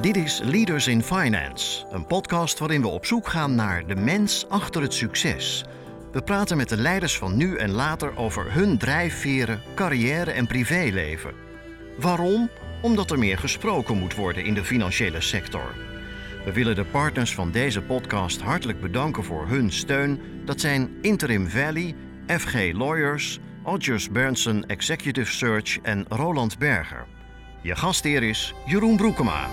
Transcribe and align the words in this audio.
Dit 0.00 0.16
is 0.16 0.40
Leaders 0.44 0.86
in 0.86 1.02
Finance, 1.02 1.86
een 1.90 2.06
podcast 2.06 2.58
waarin 2.58 2.82
we 2.82 2.88
op 2.88 3.06
zoek 3.06 3.28
gaan 3.28 3.54
naar 3.54 3.86
de 3.86 3.94
mens 3.94 4.48
achter 4.48 4.82
het 4.82 4.94
succes. 4.94 5.64
We 6.12 6.22
praten 6.22 6.56
met 6.56 6.68
de 6.68 6.76
leiders 6.76 7.18
van 7.18 7.36
nu 7.36 7.56
en 7.56 7.70
later 7.70 8.16
over 8.16 8.52
hun 8.52 8.78
drijfveren, 8.78 9.62
carrière 9.74 10.30
en 10.30 10.46
privéleven. 10.46 11.34
Waarom? 11.98 12.50
Omdat 12.82 13.10
er 13.10 13.18
meer 13.18 13.38
gesproken 13.38 13.98
moet 13.98 14.14
worden 14.14 14.44
in 14.44 14.54
de 14.54 14.64
financiële 14.64 15.20
sector. 15.20 15.74
We 16.44 16.52
willen 16.52 16.74
de 16.74 16.84
partners 16.84 17.34
van 17.34 17.50
deze 17.50 17.82
podcast 17.82 18.40
hartelijk 18.40 18.80
bedanken 18.80 19.24
voor 19.24 19.48
hun 19.48 19.72
steun. 19.72 20.20
Dat 20.44 20.60
zijn 20.60 20.90
Interim 21.02 21.48
Valley, 21.48 21.94
FG 22.26 22.72
Lawyers, 22.72 23.38
Odgers 23.62 24.10
Berndsen 24.10 24.66
Executive 24.66 25.32
Search 25.32 25.78
en 25.82 26.04
Roland 26.08 26.58
Berger. 26.58 27.06
Je 27.62 27.76
gastheer 27.76 28.22
is 28.22 28.54
Jeroen 28.66 28.96
Broekema. 28.96 29.48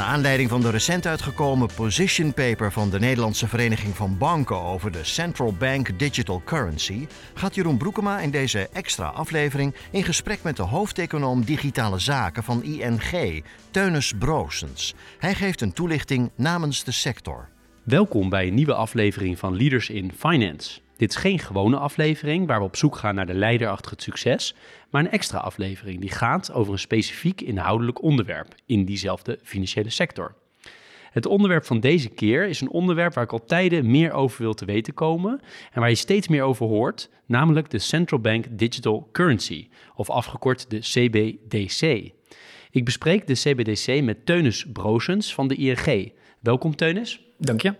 Naar 0.00 0.08
aanleiding 0.08 0.48
van 0.48 0.60
de 0.60 0.70
recent 0.70 1.06
uitgekomen 1.06 1.68
position 1.74 2.34
paper 2.34 2.72
van 2.72 2.90
de 2.90 2.98
Nederlandse 2.98 3.48
Vereniging 3.48 3.96
van 3.96 4.18
Banken 4.18 4.60
over 4.60 4.92
de 4.92 5.04
Central 5.04 5.52
Bank 5.52 5.98
Digital 5.98 6.42
Currency 6.44 7.06
gaat 7.34 7.54
Jeroen 7.54 7.76
Broekema 7.76 8.20
in 8.20 8.30
deze 8.30 8.68
extra 8.72 9.06
aflevering 9.06 9.74
in 9.90 10.04
gesprek 10.04 10.42
met 10.42 10.56
de 10.56 10.62
hoofdeconoom 10.62 11.44
digitale 11.44 11.98
zaken 11.98 12.42
van 12.42 12.62
ING, 12.62 13.44
Teunus 13.70 14.12
Broosens. 14.18 14.94
Hij 15.18 15.34
geeft 15.34 15.60
een 15.60 15.72
toelichting 15.72 16.30
namens 16.34 16.84
de 16.84 16.92
sector. 16.92 17.48
Welkom 17.82 18.28
bij 18.28 18.46
een 18.46 18.54
nieuwe 18.54 18.74
aflevering 18.74 19.38
van 19.38 19.56
Leaders 19.56 19.90
in 19.90 20.12
Finance. 20.18 20.80
Dit 21.00 21.10
is 21.10 21.16
geen 21.16 21.38
gewone 21.38 21.76
aflevering 21.76 22.46
waar 22.46 22.58
we 22.58 22.64
op 22.64 22.76
zoek 22.76 22.96
gaan 22.96 23.14
naar 23.14 23.26
de 23.26 23.34
leider 23.34 23.68
achter 23.68 23.90
het 23.90 24.02
succes, 24.02 24.54
maar 24.90 25.04
een 25.04 25.10
extra 25.10 25.38
aflevering 25.38 26.00
die 26.00 26.10
gaat 26.10 26.52
over 26.52 26.72
een 26.72 26.78
specifiek 26.78 27.40
inhoudelijk 27.40 28.02
onderwerp 28.02 28.54
in 28.66 28.84
diezelfde 28.84 29.38
financiële 29.42 29.90
sector. 29.90 30.34
Het 31.10 31.26
onderwerp 31.26 31.64
van 31.64 31.80
deze 31.80 32.08
keer 32.08 32.46
is 32.46 32.60
een 32.60 32.70
onderwerp 32.70 33.14
waar 33.14 33.24
ik 33.24 33.32
al 33.32 33.44
tijden 33.44 33.90
meer 33.90 34.12
over 34.12 34.42
wil 34.42 34.54
te 34.54 34.64
weten 34.64 34.94
komen 34.94 35.40
en 35.72 35.80
waar 35.80 35.88
je 35.88 35.94
steeds 35.94 36.28
meer 36.28 36.42
over 36.42 36.66
hoort, 36.66 37.10
namelijk 37.26 37.70
de 37.70 37.78
Central 37.78 38.20
Bank 38.20 38.44
Digital 38.50 39.08
Currency, 39.12 39.68
of 39.94 40.10
afgekort 40.10 40.70
de 40.70 40.78
CBDC. 40.78 42.12
Ik 42.70 42.84
bespreek 42.84 43.26
de 43.26 43.34
CBDC 43.34 44.02
met 44.02 44.26
Teunus 44.26 44.66
Broosens 44.72 45.34
van 45.34 45.48
de 45.48 45.54
ING. 45.54 46.12
Welkom 46.40 46.76
Teunus. 46.76 47.20
Dank 47.38 47.60
je. 47.62 47.74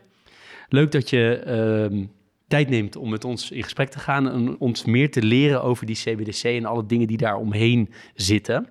Leuk 0.69 0.93
dat 0.93 1.11
je 1.11 1.35
ehm, 1.35 2.05
tijd 2.51 2.69
neemt 2.69 2.97
om 2.97 3.11
met 3.11 3.25
ons 3.25 3.51
in 3.51 3.63
gesprek 3.63 3.89
te 3.89 3.99
gaan 3.99 4.31
en 4.31 4.59
ons 4.59 4.85
meer 4.85 5.11
te 5.11 5.23
leren 5.23 5.63
over 5.63 5.87
die 5.87 5.97
CBDC 5.97 6.45
en 6.45 6.65
alle 6.65 6.87
dingen 6.87 7.07
die 7.07 7.17
daar 7.17 7.37
omheen 7.37 7.91
zitten. 8.15 8.69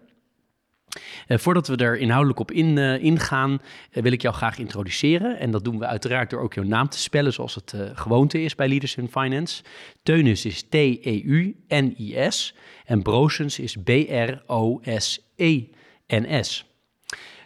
Uh, 1.28 1.38
voordat 1.38 1.68
we 1.68 1.76
er 1.76 1.98
inhoudelijk 1.98 2.40
op 2.40 2.52
in, 2.52 2.78
uh, 2.78 3.04
ingaan, 3.04 3.52
uh, 3.52 4.04
wil 4.04 4.12
ik 4.12 4.22
jou 4.22 4.36
graag 4.36 4.58
introduceren. 4.58 5.40
En 5.40 5.52
dat 5.52 5.64
doen 5.64 5.80
we 5.80 5.86
uiteraard 5.86 6.30
door 6.30 6.42
ook 6.42 6.54
jouw 6.54 6.64
naam 6.64 6.90
te 6.90 7.00
spellen, 7.00 7.34
zoals 7.34 7.56
het 7.56 7.76
gewoonte 7.94 8.42
is 8.42 8.56
bij 8.56 8.68
Leaders 8.68 8.96
in 8.96 9.08
Finance. 9.08 9.64
Teunus 10.04 10.46
is 10.46 10.62
T-E-U-N-I-S 10.70 12.56
en 12.86 13.02
Broosens 13.02 13.60
is 13.60 13.76
B-R-O-S-E-N-S. 13.84 14.30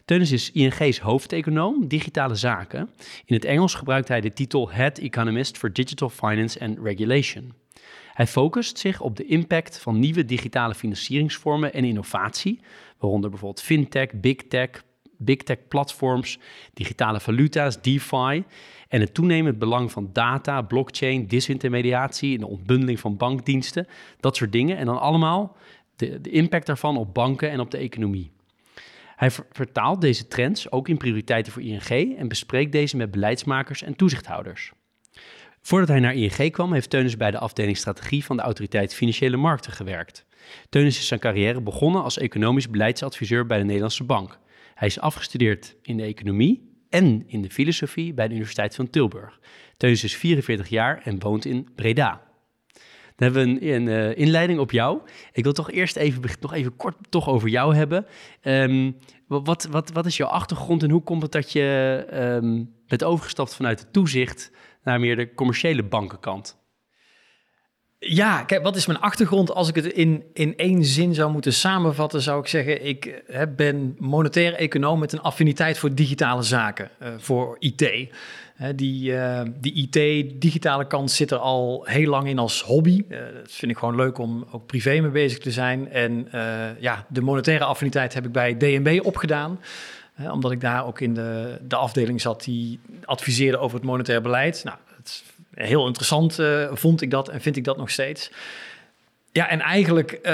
Teunis 0.06 0.32
is 0.32 0.52
ING's 0.52 1.00
hoofdeconoom 1.00 1.88
digitale 1.88 2.36
zaken. 2.36 2.90
In 3.26 3.36
het 3.36 3.46
Engels 3.46 3.74
gebruikt 3.74 4.08
hij 4.08 4.22
de 4.22 4.34
titel 4.34 4.72
Head 4.72 4.98
Economist 4.98 5.58
for 5.58 5.74
Digital 5.74 6.10
Finance 6.10 6.60
and 6.60 6.80
Regulation. 6.84 7.54
Hij 8.14 8.28
focust 8.28 8.78
zich 8.78 9.02
op 9.02 9.16
de 9.16 9.26
impact 9.26 9.80
van 9.80 10.00
nieuwe 10.00 10.26
digitale 10.26 10.76
financieringsvormen 10.76 11.74
en 11.74 11.84
innovatie, 11.84 12.60
waaronder 12.98 13.30
bijvoorbeeld 13.30 13.62
fintech, 13.62 14.12
big 14.14 14.36
tech, 14.36 14.70
big 15.18 15.38
tech 15.38 15.68
platforms, 15.68 16.40
digitale 16.74 17.20
valuta's, 17.20 17.82
DeFi 17.82 18.44
en 18.88 19.02
het 19.02 19.14
toenemend 19.14 19.60
belang 19.60 19.92
van 19.92 20.10
data, 20.14 20.62
blockchain, 20.62 21.28
disintermediatie 21.28 22.34
en 22.34 22.40
de 22.40 22.48
ontbundeling 22.48 23.00
van 23.00 23.18
bankdiensten, 23.18 23.88
dat 24.20 24.36
soort 24.36 24.52
dingen. 24.52 24.78
En 24.78 24.86
dan 24.86 25.00
allemaal 25.00 25.58
de, 25.96 26.22
de 26.22 26.30
impact 26.30 26.66
daarvan 26.66 26.98
op 26.98 27.14
banken 27.14 27.50
en 27.50 27.60
op 27.60 27.72
de 27.72 27.78
economie. 27.78 28.33
Hij 29.16 29.32
vertaalt 29.52 30.02
deze 30.02 30.28
trends 30.28 30.72
ook 30.72 30.88
in 30.88 30.98
prioriteiten 30.98 31.52
voor 31.52 31.62
ING 31.62 32.18
en 32.18 32.28
bespreekt 32.28 32.72
deze 32.72 32.98
met 32.98 33.12
beleidsmakers 33.12 33.84
en 33.84 33.96
toezichthouders. 33.96 34.72
Voordat 35.62 35.90
hij 35.90 36.00
naar 36.00 36.14
ING 36.14 36.52
kwam, 36.52 36.74
heeft 36.74 36.90
Teunis 36.90 37.18
bij 37.18 37.32
de 37.32 37.38
afdeling 37.38 37.78
strategie 37.78 38.26
van 38.26 38.38
de 38.38 38.44
Autoriteit 38.44 38.96
Financiële 38.96 39.38
Markten 39.38 39.72
gewerkt. 39.72 40.26
Teunis 40.70 40.98
is 40.98 41.08
zijn 41.08 41.20
carrière 41.20 41.62
begonnen 41.62 42.04
als 42.04 42.18
economisch 42.18 42.70
beleidsadviseur 42.70 43.46
bij 43.46 43.58
de 43.58 43.64
Nederlandse 43.64 44.04
Bank. 44.04 44.40
Hij 44.74 44.88
is 44.88 45.00
afgestudeerd 45.00 45.76
in 45.82 45.98
de 45.98 46.04
economie 46.04 46.72
en 46.90 47.24
in 47.28 47.42
de 47.42 47.50
filosofie 47.50 48.14
bij 48.14 48.28
de 48.28 48.34
Universiteit 48.34 48.76
van 48.76 48.90
Tilburg. 48.90 49.40
Teunis 49.78 50.04
is 50.04 50.16
44 50.16 50.68
jaar 50.68 51.02
en 51.04 51.20
woont 51.20 51.46
in 51.46 51.68
Breda. 51.76 52.22
Dan 53.16 53.32
hebben 53.32 53.60
we 53.60 53.72
een, 53.72 53.88
uh, 53.88 54.18
inleiding 54.18 54.60
op 54.60 54.72
jou. 54.72 55.00
Ik 55.32 55.44
wil 55.44 55.54
toch 55.54 55.72
eerst 55.72 55.96
even, 55.96 56.22
nog 56.40 56.54
even 56.54 56.76
kort 56.76 56.96
toch 57.10 57.28
over 57.28 57.50
jou 57.50 57.76
hebben. 57.76 58.06
Um, 58.44 58.98
wat, 59.28 59.68
wat, 59.72 59.92
wat 59.92 60.06
is 60.06 60.18
jouw 60.18 60.28
achtergrond 60.28 60.84
en 60.84 60.90
hoe 60.90 61.04
komt 61.04 61.22
het 61.22 61.32
dat 61.32 61.52
je 61.52 62.06
um, 62.14 62.74
bent 62.88 63.04
overgestapt 63.04 63.56
vanuit 63.56 63.80
het 63.80 63.94
toezicht 63.94 64.52
naar 64.84 65.00
meer 65.00 65.16
de 65.16 65.34
commerciële 65.34 65.84
bankenkant? 65.84 66.62
Ja, 68.00 68.44
kijk, 68.44 68.64
wat 68.64 68.76
is 68.76 68.86
mijn 68.86 69.00
achtergrond? 69.00 69.52
Als 69.52 69.70
ik 69.70 69.76
het 69.76 69.86
in, 69.86 70.24
in 70.34 70.56
één 70.56 70.86
zin 70.86 71.14
zou 71.14 71.32
moeten 71.32 71.54
samenvatten, 71.54 72.22
zou 72.22 72.40
ik 72.40 72.48
zeggen: 72.48 72.86
ik 72.86 73.24
ben 73.56 73.96
monetair 74.00 74.54
econoom 74.54 75.00
met 75.00 75.14
een 75.14 75.22
affiniteit 75.22 75.78
voor 75.78 75.96
digitale 75.96 76.42
zaken, 76.42 76.90
uh, 77.02 77.14
voor 77.18 77.56
IT 77.60 78.10
die, 78.72 79.12
uh, 79.12 79.42
die 79.60 79.74
IT, 79.74 80.42
digitale 80.42 80.88
kant 80.88 81.12
zit 81.12 81.32
er 81.32 81.38
al 81.38 81.86
heel 81.86 82.10
lang 82.10 82.28
in 82.28 82.40
als 82.40 82.62
hobby. 82.62 83.04
Uh, 83.10 83.18
dat 83.20 83.52
vind 83.52 83.72
ik 83.72 83.78
gewoon 83.78 83.96
leuk 83.96 84.18
om 84.18 84.46
ook 84.52 84.66
privé 84.66 85.00
mee 85.00 85.12
bezig 85.12 85.40
te 85.40 85.52
zijn. 85.52 85.92
En 85.92 86.28
uh, 86.36 86.80
ja, 86.80 87.06
de 87.10 87.22
monetaire 87.22 87.64
affiniteit 87.64 88.14
heb 88.14 88.26
ik 88.26 88.32
bij 88.32 88.58
DNB 88.58 89.00
opgedaan. 89.04 89.60
omdat 90.32 90.52
ik 90.52 90.62
daar 90.62 90.86
ook 90.86 91.00
in 91.00 91.14
de, 91.14 91.58
de 91.68 91.76
afdeling 91.76 92.22
zat 92.22 92.44
die 92.44 92.80
adviseerde 93.06 93.58
over 93.58 93.78
het 93.78 93.86
monetair 93.86 94.22
beleid. 94.22 94.62
Nou, 94.64 94.78
het 94.98 95.24
heel 95.54 95.88
interessant 95.88 96.40
vond 96.72 97.02
ik 97.02 97.12
dat 97.12 97.30
en 97.30 97.42
vind 97.42 97.56
ik 97.56 97.64
dat 97.64 97.78
nog 97.78 97.90
steeds. 97.90 98.32
Ja, 99.32 99.50
en 99.50 99.60
eigenlijk 99.60 100.30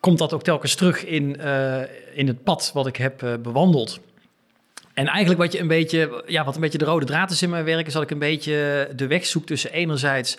komt 0.00 0.18
dat 0.18 0.32
ook 0.32 0.42
telkens 0.42 0.74
terug 0.74 1.04
in, 1.04 1.40
in 2.14 2.26
het 2.26 2.42
pad 2.42 2.70
wat 2.74 2.86
ik 2.86 2.96
heb 2.96 3.38
bewandeld. 3.42 4.00
En 5.00 5.06
eigenlijk 5.06 5.40
wat 5.40 5.52
je 5.52 5.60
een 5.60 5.68
beetje, 5.68 6.22
ja, 6.26 6.44
wat 6.44 6.54
een 6.54 6.60
beetje 6.60 6.78
de 6.78 6.84
rode 6.84 7.06
draad 7.06 7.30
is 7.30 7.42
in 7.42 7.50
mijn 7.50 7.64
werk, 7.64 7.86
is 7.86 7.92
dat 7.92 8.02
ik 8.02 8.10
een 8.10 8.18
beetje 8.18 8.88
de 8.96 9.06
weg 9.06 9.26
zoek 9.26 9.46
tussen 9.46 9.72
enerzijds 9.72 10.38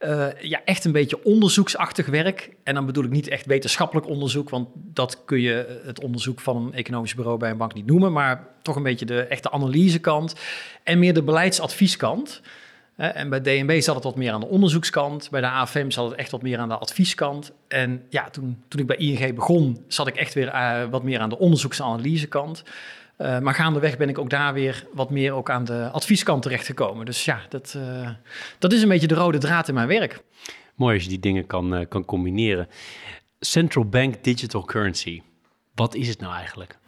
uh, 0.00 0.26
ja, 0.40 0.60
echt 0.64 0.84
een 0.84 0.92
beetje 0.92 1.24
onderzoeksachtig 1.24 2.06
werk. 2.06 2.50
En 2.62 2.74
dan 2.74 2.86
bedoel 2.86 3.04
ik 3.04 3.10
niet 3.10 3.28
echt 3.28 3.46
wetenschappelijk 3.46 4.06
onderzoek, 4.06 4.50
want 4.50 4.68
dat 4.74 5.24
kun 5.24 5.40
je 5.40 5.80
het 5.84 6.00
onderzoek 6.00 6.40
van 6.40 6.56
een 6.56 6.74
economisch 6.74 7.14
bureau 7.14 7.38
bij 7.38 7.50
een 7.50 7.56
bank 7.56 7.74
niet 7.74 7.86
noemen, 7.86 8.12
maar 8.12 8.46
toch 8.62 8.76
een 8.76 8.82
beetje 8.82 9.06
de 9.06 9.22
echte 9.22 9.50
analysekant 9.50 10.34
en 10.82 10.98
meer 10.98 11.14
de 11.14 11.22
beleidsadvieskant. 11.22 12.40
En 12.96 13.28
bij 13.28 13.40
DNB 13.40 13.80
zat 13.80 13.94
het 13.94 14.04
wat 14.04 14.16
meer 14.16 14.32
aan 14.32 14.40
de 14.40 14.46
onderzoekskant. 14.46 15.30
Bij 15.30 15.40
de 15.40 15.46
AFM 15.46 15.90
zat 15.90 16.10
het 16.10 16.18
echt 16.18 16.30
wat 16.30 16.42
meer 16.42 16.58
aan 16.58 16.68
de 16.68 16.78
advieskant. 16.78 17.52
En 17.68 18.02
ja, 18.08 18.30
toen, 18.30 18.62
toen 18.68 18.80
ik 18.80 18.86
bij 18.86 18.96
ING 18.96 19.34
begon, 19.34 19.84
zat 19.88 20.06
ik 20.06 20.16
echt 20.16 20.34
weer 20.34 20.46
uh, 20.46 20.84
wat 20.90 21.02
meer 21.02 21.20
aan 21.20 21.28
de 21.28 21.38
onderzoeks- 21.38 21.78
en 21.78 21.84
analysekant. 21.84 22.62
Uh, 23.22 23.38
maar 23.38 23.54
gaandeweg 23.54 23.96
ben 23.96 24.08
ik 24.08 24.18
ook 24.18 24.30
daar 24.30 24.52
weer 24.52 24.86
wat 24.92 25.10
meer 25.10 25.32
ook 25.32 25.50
aan 25.50 25.64
de 25.64 25.88
advieskant 25.92 26.42
terechtgekomen. 26.42 27.06
Dus 27.06 27.24
ja, 27.24 27.40
dat, 27.48 27.74
uh, 27.76 28.10
dat 28.58 28.72
is 28.72 28.82
een 28.82 28.88
beetje 28.88 29.06
de 29.06 29.14
rode 29.14 29.38
draad 29.38 29.68
in 29.68 29.74
mijn 29.74 29.88
werk. 29.88 30.22
Mooi 30.74 30.94
als 30.94 31.02
je 31.02 31.08
die 31.08 31.20
dingen 31.20 31.46
kan, 31.46 31.74
uh, 31.74 31.86
kan 31.88 32.04
combineren. 32.04 32.68
Central 33.40 33.84
Bank 33.84 34.24
Digital 34.24 34.64
Currency, 34.64 35.22
wat 35.74 35.94
is 35.94 36.08
het 36.08 36.20
nou 36.20 36.34
eigenlijk? 36.34 36.78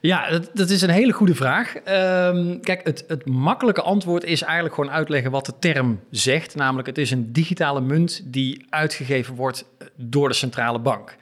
Ja, 0.00 0.30
dat, 0.30 0.50
dat 0.54 0.70
is 0.70 0.82
een 0.82 0.90
hele 0.90 1.12
goede 1.12 1.34
vraag. 1.34 1.74
Um, 1.74 2.60
kijk, 2.60 2.86
het, 2.86 3.04
het 3.08 3.26
makkelijke 3.26 3.82
antwoord 3.82 4.24
is 4.24 4.42
eigenlijk 4.42 4.74
gewoon 4.74 4.90
uitleggen 4.90 5.30
wat 5.30 5.46
de 5.46 5.58
term 5.58 6.00
zegt. 6.10 6.54
Namelijk, 6.54 6.86
het 6.86 6.98
is 6.98 7.10
een 7.10 7.32
digitale 7.32 7.80
munt 7.80 8.22
die 8.24 8.66
uitgegeven 8.70 9.34
wordt 9.34 9.64
door 9.96 10.28
de 10.28 10.34
centrale 10.34 10.78
bank. 10.78 11.16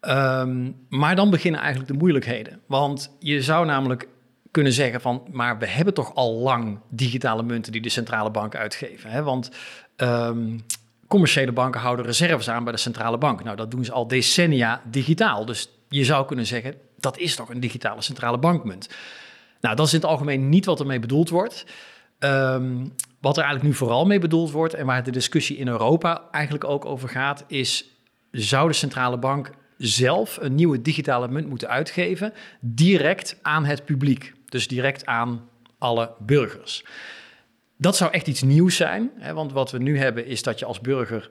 Um, 0.00 0.76
maar 0.88 1.16
dan 1.16 1.30
beginnen 1.30 1.60
eigenlijk 1.60 1.92
de 1.92 1.98
moeilijkheden. 1.98 2.60
Want 2.66 3.16
je 3.18 3.42
zou 3.42 3.66
namelijk 3.66 4.08
kunnen 4.50 4.72
zeggen 4.72 5.00
van, 5.00 5.22
maar 5.30 5.58
we 5.58 5.66
hebben 5.66 5.94
toch 5.94 6.14
al 6.14 6.34
lang 6.34 6.78
digitale 6.88 7.42
munten 7.42 7.72
die 7.72 7.80
de 7.80 7.88
centrale 7.88 8.30
bank 8.30 8.54
uitgeven. 8.54 9.10
Hè? 9.10 9.22
Want 9.22 9.50
um, 9.96 10.60
commerciële 11.08 11.52
banken 11.52 11.80
houden 11.80 12.04
reserves 12.04 12.50
aan 12.50 12.64
bij 12.64 12.72
de 12.72 12.78
centrale 12.78 13.18
bank. 13.18 13.44
Nou, 13.44 13.56
dat 13.56 13.70
doen 13.70 13.84
ze 13.84 13.92
al 13.92 14.08
decennia 14.08 14.82
digitaal. 14.90 15.44
Dus 15.44 15.68
je 15.88 16.04
zou 16.04 16.26
kunnen 16.26 16.46
zeggen, 16.46 16.74
dat 16.98 17.18
is 17.18 17.36
toch 17.36 17.50
een 17.50 17.60
digitale 17.60 18.02
centrale 18.02 18.38
bankmunt. 18.38 18.88
Nou, 19.60 19.76
dat 19.76 19.86
is 19.86 19.92
in 19.92 20.00
het 20.00 20.08
algemeen 20.08 20.48
niet 20.48 20.64
wat 20.64 20.80
ermee 20.80 21.00
bedoeld 21.00 21.28
wordt. 21.28 21.64
Um, 22.18 22.92
wat 23.20 23.36
er 23.36 23.42
eigenlijk 23.42 23.72
nu 23.72 23.78
vooral 23.78 24.06
mee 24.06 24.18
bedoeld 24.18 24.50
wordt 24.50 24.74
en 24.74 24.86
waar 24.86 25.02
de 25.02 25.10
discussie 25.10 25.56
in 25.56 25.68
Europa 25.68 26.22
eigenlijk 26.30 26.64
ook 26.64 26.84
over 26.84 27.08
gaat, 27.08 27.44
is: 27.46 27.84
zou 28.30 28.68
de 28.68 28.74
centrale 28.74 29.18
bank 29.18 29.50
zelf 29.80 30.38
een 30.40 30.54
nieuwe 30.54 30.82
digitale 30.82 31.28
munt 31.28 31.48
moeten 31.48 31.68
uitgeven, 31.68 32.32
direct 32.60 33.38
aan 33.42 33.64
het 33.64 33.84
publiek. 33.84 34.32
Dus 34.48 34.68
direct 34.68 35.06
aan 35.06 35.48
alle 35.78 36.10
burgers. 36.18 36.84
Dat 37.76 37.96
zou 37.96 38.12
echt 38.12 38.26
iets 38.26 38.42
nieuws 38.42 38.76
zijn, 38.76 39.10
hè, 39.18 39.34
want 39.34 39.52
wat 39.52 39.70
we 39.70 39.78
nu 39.78 39.98
hebben 39.98 40.26
is 40.26 40.42
dat 40.42 40.58
je 40.58 40.64
als 40.64 40.80
burger 40.80 41.30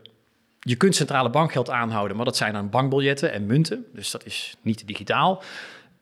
je 0.60 0.76
kunt 0.76 0.96
centrale 0.96 1.30
bankgeld 1.30 1.70
aanhouden, 1.70 2.16
maar 2.16 2.26
dat 2.26 2.38
zijn 2.38 2.54
dan 2.54 2.70
bankbiljetten 2.70 3.32
en 3.32 3.46
munten. 3.46 3.86
Dus 3.94 4.12
dat 4.12 4.26
is 4.26 4.56
niet 4.62 4.88
digitaal. 4.88 5.44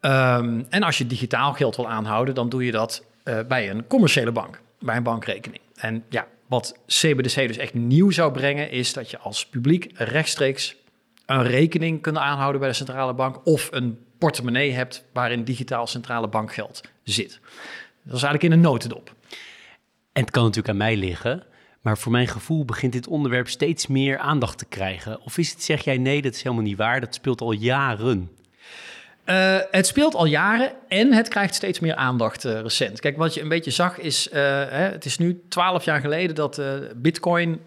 Um, 0.01 0.65
en 0.69 0.83
als 0.83 0.97
je 0.97 1.07
digitaal 1.07 1.53
geld 1.53 1.75
wil 1.75 1.89
aanhouden, 1.89 2.35
dan 2.35 2.49
doe 2.49 2.65
je 2.65 2.71
dat 2.71 3.05
uh, 3.23 3.39
bij 3.47 3.69
een 3.69 3.87
commerciële 3.87 4.31
bank, 4.31 4.61
bij 4.79 4.95
een 4.95 5.03
bankrekening. 5.03 5.61
En 5.75 6.03
ja, 6.09 6.27
wat 6.47 6.79
CBDC 6.87 7.47
dus 7.47 7.57
echt 7.57 7.73
nieuw 7.73 8.11
zou 8.11 8.31
brengen, 8.31 8.71
is 8.71 8.93
dat 8.93 9.11
je 9.11 9.17
als 9.17 9.45
publiek 9.45 9.91
rechtstreeks 9.93 10.75
een 11.27 11.43
rekening 11.43 12.01
kunt 12.01 12.17
aanhouden 12.17 12.59
bij 12.59 12.69
de 12.69 12.75
centrale 12.75 13.13
bank 13.13 13.45
of 13.45 13.67
een 13.71 13.99
portemonnee 14.17 14.71
hebt 14.71 15.05
waarin 15.13 15.43
digitaal 15.43 15.87
centrale 15.87 16.27
bankgeld 16.27 16.81
zit. 17.03 17.39
Dat 18.03 18.15
is 18.15 18.23
eigenlijk 18.23 18.43
in 18.43 18.51
een 18.51 18.59
notendop. 18.59 19.15
En 20.11 20.21
het 20.21 20.31
kan 20.31 20.43
natuurlijk 20.43 20.69
aan 20.69 20.77
mij 20.77 20.97
liggen, 20.97 21.43
maar 21.81 21.97
voor 21.97 22.11
mijn 22.11 22.27
gevoel 22.27 22.65
begint 22.65 22.93
dit 22.93 23.07
onderwerp 23.07 23.47
steeds 23.47 23.87
meer 23.87 24.17
aandacht 24.17 24.57
te 24.57 24.65
krijgen. 24.65 25.21
Of 25.21 25.37
is 25.37 25.51
het, 25.51 25.63
zeg 25.63 25.83
jij 25.83 25.97
nee, 25.97 26.21
dat 26.21 26.33
is 26.33 26.43
helemaal 26.43 26.63
niet 26.63 26.77
waar, 26.77 26.99
dat 26.99 27.13
speelt 27.13 27.41
al 27.41 27.51
jaren? 27.51 28.31
Uh, 29.29 29.57
het 29.71 29.87
speelt 29.87 30.15
al 30.15 30.25
jaren 30.25 30.71
en 30.87 31.13
het 31.13 31.27
krijgt 31.27 31.55
steeds 31.55 31.79
meer 31.79 31.95
aandacht 31.95 32.45
uh, 32.45 32.61
recent. 32.61 32.99
Kijk, 32.99 33.17
wat 33.17 33.33
je 33.33 33.41
een 33.41 33.49
beetje 33.49 33.71
zag 33.71 33.97
is, 33.97 34.27
uh, 34.27 34.33
hè, 34.33 34.89
het 34.89 35.05
is 35.05 35.17
nu 35.17 35.41
twaalf 35.49 35.83
jaar 35.85 35.99
geleden 35.99 36.35
dat 36.35 36.61
Bitcoin 36.95 37.61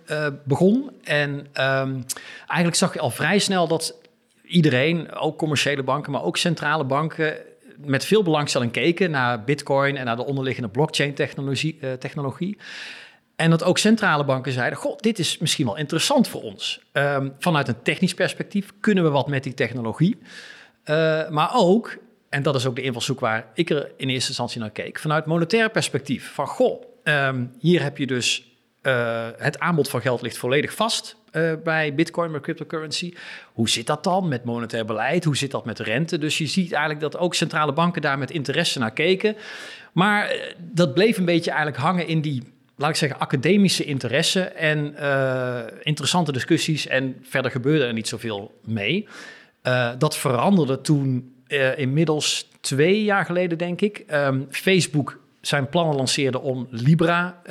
begon. 0.45 0.91
En 1.05 1.31
um, 1.31 2.05
eigenlijk 2.47 2.75
zag 2.75 2.95
je 2.95 3.01
al 3.01 3.11
vrij 3.11 3.39
snel 3.39 3.69
dat 3.69 3.95
iedereen, 4.43 5.15
ook 5.15 5.39
commerciële 5.39 5.83
banken, 5.83 6.13
maar 6.13 6.23
ook 6.23 6.37
centrale 6.37 6.85
banken, 6.85 7.37
met 7.77 8.05
veel 8.05 8.23
belangstelling 8.23 8.73
keken 8.73 9.11
naar 9.11 9.45
Bitcoin 9.45 9.97
en 9.97 10.05
naar 10.05 10.17
de 10.17 10.27
onderliggende 10.27 10.69
blockchain-technologie. 10.69 11.79
technologie. 11.99 12.59
En 13.37 13.51
dat 13.51 13.65
ook 13.65 13.79
centrale 13.79 14.25
banken 14.25 14.53
zeiden: 14.53 14.79
Goh, 14.79 14.97
dit 14.97 15.19
is 15.19 15.39
misschien 15.39 15.67
wel 15.67 15.77
interessant 15.77 16.29
voor 16.29 16.43
ons. 16.43 16.81
Um, 16.93 17.35
vanuit 17.39 17.69
een 17.69 17.83
technisch 17.83 18.15
perspectief 18.15 18.73
kunnen 18.81 19.05
we 19.05 19.11
wat 19.11 19.29
met 19.29 19.43
die 19.43 19.55
technologie. 19.55 20.19
Uh, 20.85 21.29
maar 21.29 21.51
ook, 21.55 21.99
en 22.29 22.43
dat 22.43 22.55
is 22.55 22.67
ook 22.67 22.77
de 22.77 22.83
invalshoek 22.83 23.21
waar 23.21 23.47
ik 23.55 23.71
er 23.71 23.93
in 23.97 24.09
eerste 24.09 24.29
instantie 24.29 24.61
naar 24.61 24.71
keek, 24.71 24.99
vanuit 24.99 25.27
monetair 25.27 25.71
perspectief. 25.71 26.33
Van 26.33 26.47
goh, 26.47 26.83
um, 27.05 27.53
hier 27.59 27.83
heb 27.83 27.99
je 27.99 28.07
dus 28.07 28.51
uh, 28.83 29.29
het 29.37 29.59
aanbod 29.59 29.89
van 29.89 30.01
geld 30.01 30.23
ligt 30.23 30.37
volledig 30.37 30.75
vast 30.75 31.17
uh, 31.33 31.53
bij 31.65 31.95
Bitcoin, 31.95 32.31
bij 32.31 32.41
cryptocurrency. 32.41 33.15
Hoe 33.53 33.69
zit 33.69 33.87
dat 33.87 34.05
dan 34.05 34.29
met 34.29 34.45
monetair 34.45 34.85
beleid? 34.85 35.25
Hoe 35.25 35.37
zit 35.37 35.51
dat 35.51 35.65
met 35.65 35.79
rente? 35.79 36.19
Dus 36.19 36.39
je 36.39 36.47
ziet 36.47 36.73
eigenlijk 36.73 37.01
dat 37.01 37.17
ook 37.19 37.35
centrale 37.35 37.73
banken 37.73 38.03
daar 38.03 38.19
met 38.19 38.31
interesse 38.31 38.79
naar 38.79 38.93
keken. 38.93 39.37
Maar 39.93 40.37
dat 40.59 40.95
bleef 40.95 41.19
een 41.19 41.25
beetje 41.25 41.51
eigenlijk 41.51 41.83
hangen 41.83 42.07
in 42.07 42.21
die 42.21 42.43
laat 42.77 42.91
ik 42.91 42.97
zeggen, 42.97 43.19
academische 43.19 43.85
interesse 43.85 44.43
en 44.43 44.95
interessante 45.83 46.33
discussies. 46.33 46.87
En 46.87 47.17
verder 47.23 47.51
gebeurde 47.51 47.85
er 47.85 47.93
niet 47.93 48.09
zoveel 48.09 48.61
mee. 48.65 49.09
Uh, 49.63 49.91
dat 49.99 50.17
veranderde 50.17 50.81
toen 50.81 51.35
uh, 51.49 51.79
inmiddels 51.79 52.49
twee 52.61 53.05
jaar 53.05 53.25
geleden, 53.25 53.59
denk 53.59 53.81
ik. 53.81 54.05
Um, 54.13 54.47
Facebook 54.51 55.19
zijn 55.41 55.69
plannen 55.69 55.97
lanceerde 55.97 56.41
om 56.41 56.67
Libra 56.71 57.43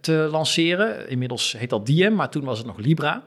te 0.00 0.28
lanceren. 0.30 1.08
Inmiddels 1.08 1.54
heet 1.58 1.70
dat 1.70 1.86
Diem, 1.86 2.14
maar 2.14 2.30
toen 2.30 2.44
was 2.44 2.58
het 2.58 2.66
nog 2.66 2.78
Libra. 2.78 3.24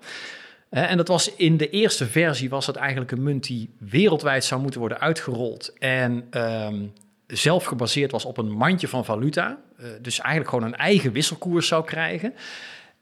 en 0.70 0.98
dat 0.98 1.08
was 1.08 1.36
in 1.36 1.58
de 1.58 1.70
eerste 1.70 2.06
versie 2.06 2.50
was 2.50 2.68
het 2.68 2.76
eigenlijk 2.76 3.12
een 3.12 3.24
munt 3.24 3.44
die 3.44 3.70
wereldwijd 3.78 4.46
zou 4.46 4.62
moeten 4.62 4.80
worden 4.80 5.00
uitgerold. 5.00 5.74
En 5.80 6.28
um, 6.32 6.94
zelf 7.28 7.64
gebaseerd 7.64 8.12
was 8.12 8.26
op 8.26 8.38
een 8.38 8.52
mandje 8.52 8.88
van 8.88 9.06
valuta. 9.06 9.58
Dus 10.02 10.20
eigenlijk 10.20 10.50
gewoon 10.50 10.66
een 10.66 10.78
eigen 10.78 11.12
wisselkoers 11.12 11.68
zou 11.68 11.86
krijgen. 11.86 12.34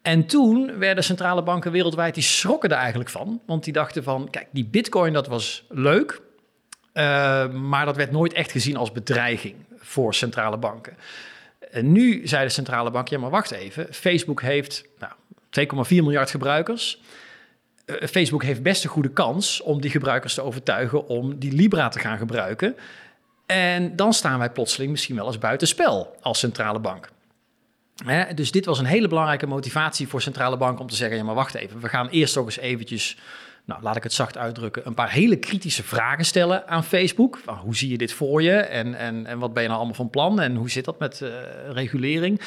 En 0.03 0.25
toen 0.25 0.77
werden 0.77 1.03
centrale 1.03 1.44
banken 1.44 1.71
wereldwijd, 1.71 2.13
die 2.13 2.23
schrokken 2.23 2.69
er 2.69 2.77
eigenlijk 2.77 3.09
van. 3.09 3.41
Want 3.45 3.63
die 3.63 3.73
dachten 3.73 4.03
van, 4.03 4.29
kijk, 4.29 4.47
die 4.51 4.65
bitcoin 4.65 5.13
dat 5.13 5.27
was 5.27 5.65
leuk. 5.69 6.21
Uh, 6.94 7.50
maar 7.50 7.85
dat 7.85 7.95
werd 7.95 8.11
nooit 8.11 8.33
echt 8.33 8.51
gezien 8.51 8.77
als 8.77 8.91
bedreiging 8.91 9.55
voor 9.77 10.13
centrale 10.13 10.57
banken. 10.57 10.97
En 11.71 11.91
nu 11.91 12.27
zei 12.27 12.45
de 12.45 12.51
centrale 12.51 12.91
bank, 12.91 13.07
ja 13.07 13.19
maar 13.19 13.29
wacht 13.29 13.51
even. 13.51 13.88
Facebook 13.94 14.41
heeft 14.41 14.85
nou, 15.00 15.13
2,4 15.85 15.89
miljard 15.89 16.29
gebruikers. 16.29 17.01
Uh, 17.85 18.07
Facebook 18.07 18.44
heeft 18.44 18.63
best 18.63 18.83
een 18.83 18.89
goede 18.89 19.11
kans 19.11 19.61
om 19.61 19.81
die 19.81 19.91
gebruikers 19.91 20.33
te 20.33 20.41
overtuigen 20.41 21.07
om 21.07 21.39
die 21.39 21.53
Libra 21.53 21.88
te 21.89 21.99
gaan 21.99 22.17
gebruiken. 22.17 22.75
En 23.45 23.95
dan 23.95 24.13
staan 24.13 24.39
wij 24.39 24.51
plotseling 24.51 24.91
misschien 24.91 25.15
wel 25.15 25.27
eens 25.27 25.38
buitenspel 25.38 26.15
als 26.21 26.39
centrale 26.39 26.79
bank. 26.79 27.09
Dus 28.35 28.51
dit 28.51 28.65
was 28.65 28.79
een 28.79 28.85
hele 28.85 29.07
belangrijke 29.07 29.47
motivatie 29.47 30.07
voor 30.07 30.21
centrale 30.21 30.57
banken 30.57 30.81
om 30.81 30.88
te 30.88 30.95
zeggen: 30.95 31.17
ja, 31.17 31.23
maar 31.23 31.35
wacht 31.35 31.55
even, 31.55 31.79
we 31.79 31.89
gaan 31.89 32.07
eerst 32.07 32.38
ook 32.38 32.45
eens 32.45 32.57
eventjes, 32.57 33.17
nou 33.65 33.81
laat 33.81 33.95
ik 33.95 34.03
het 34.03 34.13
zacht 34.13 34.38
uitdrukken, 34.38 34.88
een 34.88 34.94
paar 34.94 35.11
hele 35.11 35.35
kritische 35.35 35.83
vragen 35.83 36.25
stellen 36.25 36.67
aan 36.67 36.83
Facebook. 36.83 37.39
Van, 37.44 37.55
hoe 37.55 37.75
zie 37.75 37.89
je 37.89 37.97
dit 37.97 38.13
voor 38.13 38.41
je 38.41 38.55
en, 38.55 38.95
en, 38.95 39.25
en 39.25 39.39
wat 39.39 39.53
ben 39.53 39.61
je 39.61 39.67
nou 39.67 39.79
allemaal 39.79 39.97
van 39.97 40.09
plan 40.09 40.39
en 40.39 40.55
hoe 40.55 40.69
zit 40.69 40.85
dat 40.85 41.00
met 41.00 41.19
uh, 41.23 41.29
regulering? 41.69 42.41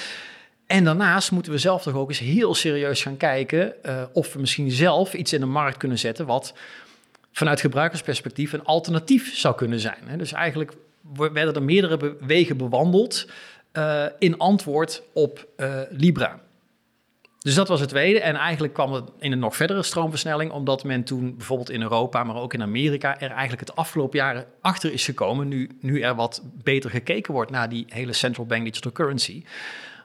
En 0.67 0.85
daarnaast 0.85 1.31
moeten 1.31 1.53
we 1.53 1.59
zelf 1.59 1.83
toch 1.83 1.95
ook 1.95 2.09
eens 2.09 2.19
heel 2.19 2.55
serieus 2.55 3.03
gaan 3.03 3.17
kijken 3.17 3.73
uh, 3.83 4.03
of 4.13 4.33
we 4.33 4.41
misschien 4.41 4.71
zelf 4.71 5.15
iets 5.15 5.33
in 5.33 5.41
de 5.41 5.47
markt 5.47 5.77
kunnen 5.77 5.99
zetten 5.99 6.27
wat 6.27 6.55
vanuit 7.33 7.61
gebruikersperspectief 7.61 8.53
een 8.53 8.65
alternatief 8.65 9.37
zou 9.37 9.55
kunnen 9.55 9.81
zijn. 9.81 9.99
Dus 10.17 10.33
eigenlijk 10.33 10.73
werden 11.15 11.55
er 11.55 11.63
meerdere 11.63 12.17
wegen 12.21 12.57
bewandeld 12.57 13.27
uh, 13.77 14.05
in 14.19 14.39
antwoord 14.39 15.03
op 15.13 15.47
uh, 15.57 15.81
Libra. 15.91 16.41
Dus 17.39 17.55
dat 17.55 17.69
was 17.69 17.81
het 17.81 17.89
tweede. 17.89 18.21
En 18.21 18.35
eigenlijk 18.35 18.75
kwam 18.75 18.93
het 18.93 19.11
in 19.19 19.33
een 19.33 19.39
nog 19.39 19.57
verdere 19.57 19.83
stroomversnelling, 19.83 20.51
omdat 20.51 20.85
men 20.85 21.05
toen 21.05 21.37
bijvoorbeeld 21.37 21.71
in 21.71 21.83
Europa, 21.83 22.25
maar 22.25 22.37
ook 22.37 22.55
in 22.55 22.63
Amerika, 22.63 23.21
er 23.21 23.31
eigenlijk 23.31 23.61
het 23.61 23.77
afgelopen 23.77 24.19
jaren 24.19 24.47
achter 24.61 24.93
is 24.93 25.05
gekomen, 25.05 25.49
nu, 25.49 25.71
nu 25.81 26.01
er 26.01 26.15
wat 26.15 26.43
beter 26.63 26.91
gekeken 26.91 27.33
wordt 27.33 27.51
naar 27.51 27.69
die 27.69 27.85
hele 27.89 28.13
central 28.13 28.47
bank 28.47 28.65
digital 28.65 28.93
currency. 28.93 29.45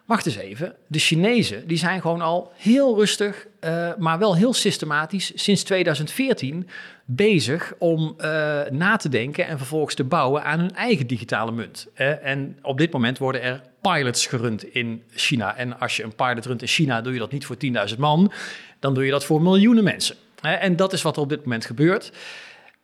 Wacht 0.05 0.25
eens 0.25 0.35
even, 0.35 0.75
de 0.87 0.99
Chinezen 0.99 1.67
die 1.67 1.77
zijn 1.77 2.01
gewoon 2.01 2.21
al 2.21 2.51
heel 2.55 2.95
rustig, 2.95 3.47
uh, 3.65 3.91
maar 3.97 4.19
wel 4.19 4.35
heel 4.35 4.53
systematisch 4.53 5.31
sinds 5.35 5.63
2014 5.63 6.67
bezig 7.05 7.73
om 7.77 8.15
uh, 8.17 8.25
na 8.69 8.95
te 8.95 9.09
denken 9.09 9.47
en 9.47 9.57
vervolgens 9.57 9.95
te 9.95 10.03
bouwen 10.03 10.43
aan 10.43 10.59
hun 10.59 10.75
eigen 10.75 11.07
digitale 11.07 11.51
munt. 11.51 11.87
Uh, 11.97 12.25
en 12.25 12.57
op 12.61 12.77
dit 12.77 12.91
moment 12.91 13.17
worden 13.17 13.41
er 13.41 13.61
pilots 13.81 14.25
gerund 14.27 14.63
in 14.63 15.03
China. 15.09 15.55
En 15.55 15.79
als 15.79 15.97
je 15.97 16.03
een 16.03 16.15
pilot 16.15 16.45
runt 16.45 16.61
in 16.61 16.67
China, 16.67 17.01
doe 17.01 17.13
je 17.13 17.19
dat 17.19 17.31
niet 17.31 17.45
voor 17.45 17.57
10.000 17.89 17.97
man, 17.97 18.31
dan 18.79 18.93
doe 18.93 19.05
je 19.05 19.11
dat 19.11 19.25
voor 19.25 19.41
miljoenen 19.41 19.83
mensen. 19.83 20.15
En 20.41 20.75
dat 20.75 20.93
is 20.93 21.01
wat 21.01 21.15
er 21.15 21.21
op 21.21 21.29
dit 21.29 21.43
moment 21.43 21.65
gebeurt. 21.65 22.11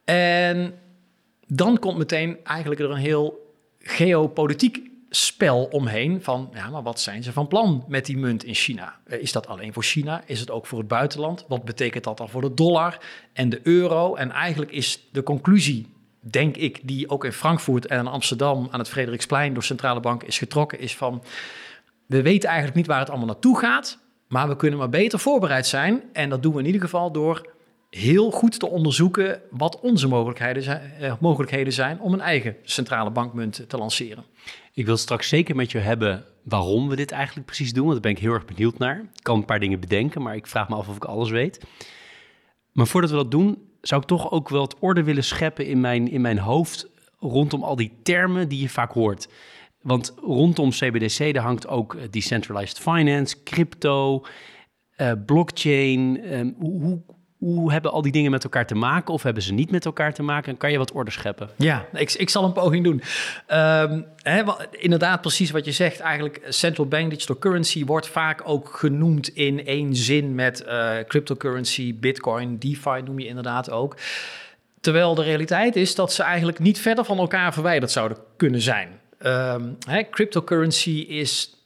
En 0.05 0.73
dan 1.47 1.79
komt 1.79 1.97
meteen 1.97 2.37
eigenlijk 2.43 2.81
er 2.81 2.91
een 2.91 2.97
heel 2.97 3.53
geopolitiek 3.79 4.81
spel 5.09 5.63
omheen 5.63 6.23
van, 6.23 6.49
ja, 6.53 6.69
maar 6.69 6.83
wat 6.83 6.99
zijn 6.99 7.23
ze 7.23 7.33
van 7.33 7.47
plan 7.47 7.85
met 7.87 8.05
die 8.05 8.17
munt 8.17 8.43
in 8.43 8.53
China? 8.53 8.95
Eh, 9.05 9.21
is 9.21 9.31
dat 9.31 9.47
alleen 9.47 9.73
voor 9.73 9.83
China? 9.83 10.21
Is 10.25 10.39
het 10.39 10.51
ook 10.51 10.65
voor 10.65 10.79
het 10.79 10.87
buitenland? 10.87 11.45
Wat 11.47 11.63
betekent 11.63 12.03
dat 12.03 12.17
dan 12.17 12.29
voor 12.29 12.41
de 12.41 12.53
dollar 12.53 12.97
en 13.33 13.49
de 13.49 13.59
euro? 13.63 14.15
En 14.15 14.31
eigenlijk 14.31 14.71
is 14.71 15.07
de 15.11 15.23
conclusie, 15.23 15.93
denk 16.19 16.57
ik, 16.57 16.79
die 16.83 17.09
ook 17.09 17.25
in 17.25 17.31
Frankfurt 17.31 17.85
en 17.85 17.99
in 17.99 18.07
Amsterdam 18.07 18.67
aan 18.71 18.79
het 18.79 18.89
Frederiksplein 18.89 19.53
door 19.53 19.63
centrale 19.63 19.99
bank 19.99 20.23
is 20.23 20.37
getrokken, 20.37 20.79
is 20.79 20.95
van, 20.95 21.23
we 22.05 22.21
weten 22.21 22.47
eigenlijk 22.47 22.77
niet 22.77 22.87
waar 22.87 22.99
het 22.99 23.09
allemaal 23.09 23.27
naartoe 23.27 23.59
gaat, 23.59 23.99
maar 24.27 24.47
we 24.47 24.55
kunnen 24.55 24.79
maar 24.79 24.89
beter 24.89 25.19
voorbereid 25.19 25.67
zijn. 25.67 26.03
En 26.13 26.29
dat 26.29 26.43
doen 26.43 26.53
we 26.53 26.59
in 26.59 26.65
ieder 26.65 26.81
geval 26.81 27.11
door 27.11 27.55
heel 27.89 28.31
goed 28.31 28.59
te 28.59 28.67
onderzoeken 28.67 29.41
wat 29.49 29.79
onze 29.79 30.07
mogelijkheden 30.07 30.63
zijn, 30.63 30.91
eh, 30.99 31.13
mogelijkheden 31.19 31.73
zijn 31.73 31.99
om 31.99 32.13
een 32.13 32.21
eigen 32.21 32.55
centrale 32.63 33.09
bankmunt 33.09 33.69
te 33.69 33.77
lanceren. 33.77 34.23
Ik 34.77 34.85
wil 34.85 34.97
straks 34.97 35.27
zeker 35.27 35.55
met 35.55 35.71
je 35.71 35.77
hebben 35.77 36.25
waarom 36.43 36.89
we 36.89 36.95
dit 36.95 37.11
eigenlijk 37.11 37.45
precies 37.45 37.73
doen, 37.73 37.83
want 37.83 37.93
daar 37.93 38.01
ben 38.01 38.11
ik 38.11 38.19
heel 38.19 38.33
erg 38.33 38.45
benieuwd 38.45 38.77
naar. 38.77 38.99
Ik 38.99 39.23
kan 39.23 39.37
een 39.37 39.45
paar 39.45 39.59
dingen 39.59 39.79
bedenken, 39.79 40.21
maar 40.21 40.35
ik 40.35 40.47
vraag 40.47 40.69
me 40.69 40.75
af 40.75 40.87
of 40.87 40.95
ik 40.95 41.05
alles 41.05 41.29
weet. 41.29 41.65
Maar 42.71 42.87
voordat 42.87 43.09
we 43.09 43.15
dat 43.15 43.31
doen, 43.31 43.57
zou 43.81 44.01
ik 44.01 44.07
toch 44.07 44.31
ook 44.31 44.49
wel 44.49 44.61
het 44.61 44.79
orde 44.79 45.03
willen 45.03 45.23
scheppen 45.23 45.65
in 45.65 45.79
mijn, 45.79 46.11
in 46.11 46.21
mijn 46.21 46.37
hoofd 46.37 46.87
rondom 47.19 47.63
al 47.63 47.75
die 47.75 47.91
termen 48.03 48.49
die 48.49 48.61
je 48.61 48.69
vaak 48.69 48.91
hoort. 48.91 49.29
Want 49.81 50.13
rondom 50.21 50.69
CBDC 50.69 51.33
daar 51.33 51.43
hangt 51.43 51.67
ook 51.67 51.95
eh, 51.95 52.03
decentralized 52.09 52.79
finance, 52.79 53.43
crypto, 53.43 54.25
uh, 54.97 55.11
blockchain. 55.25 56.33
Um, 56.33 56.55
hoe, 56.59 57.01
hoe 57.37 57.71
hebben 57.71 57.91
al 57.91 58.01
die 58.01 58.11
dingen 58.11 58.31
met 58.31 58.43
elkaar 58.43 58.65
te 58.65 58.75
maken 58.75 59.13
of 59.13 59.23
hebben 59.23 59.43
ze 59.43 59.53
niet 59.53 59.71
met 59.71 59.85
elkaar 59.85 60.13
te 60.13 60.23
maken? 60.23 60.51
En 60.51 60.57
kan 60.57 60.71
je 60.71 60.77
wat 60.77 60.91
orde 60.91 61.11
scheppen? 61.11 61.49
Ja, 61.55 61.85
ik, 61.93 62.11
ik 62.13 62.29
zal 62.29 62.43
een 62.43 62.51
poging 62.51 62.83
doen. 62.83 63.01
Um, 63.57 64.05
hè, 64.21 64.43
inderdaad, 64.71 65.21
precies 65.21 65.51
wat 65.51 65.65
je 65.65 65.71
zegt. 65.71 65.99
Eigenlijk 65.99 66.41
central 66.49 66.87
bank 66.87 67.09
digital 67.09 67.37
currency 67.37 67.85
wordt 67.85 68.07
vaak 68.07 68.41
ook 68.45 68.69
genoemd 68.69 69.27
in 69.27 69.65
één 69.65 69.95
zin 69.95 70.35
met 70.35 70.63
uh, 70.67 70.97
cryptocurrency, 71.07 71.95
bitcoin, 71.99 72.59
DeFi 72.59 73.01
noem 73.05 73.19
je 73.19 73.27
inderdaad 73.27 73.71
ook. 73.71 73.97
Terwijl 74.81 75.15
de 75.15 75.23
realiteit 75.23 75.75
is 75.75 75.95
dat 75.95 76.13
ze 76.13 76.23
eigenlijk 76.23 76.59
niet 76.59 76.79
verder 76.79 77.05
van 77.05 77.17
elkaar 77.17 77.53
verwijderd 77.53 77.91
zouden 77.91 78.17
kunnen 78.37 78.61
zijn. 78.61 78.89
Ehm, 79.17 79.63
cryptocurrency 80.11 81.05
is 81.07 81.56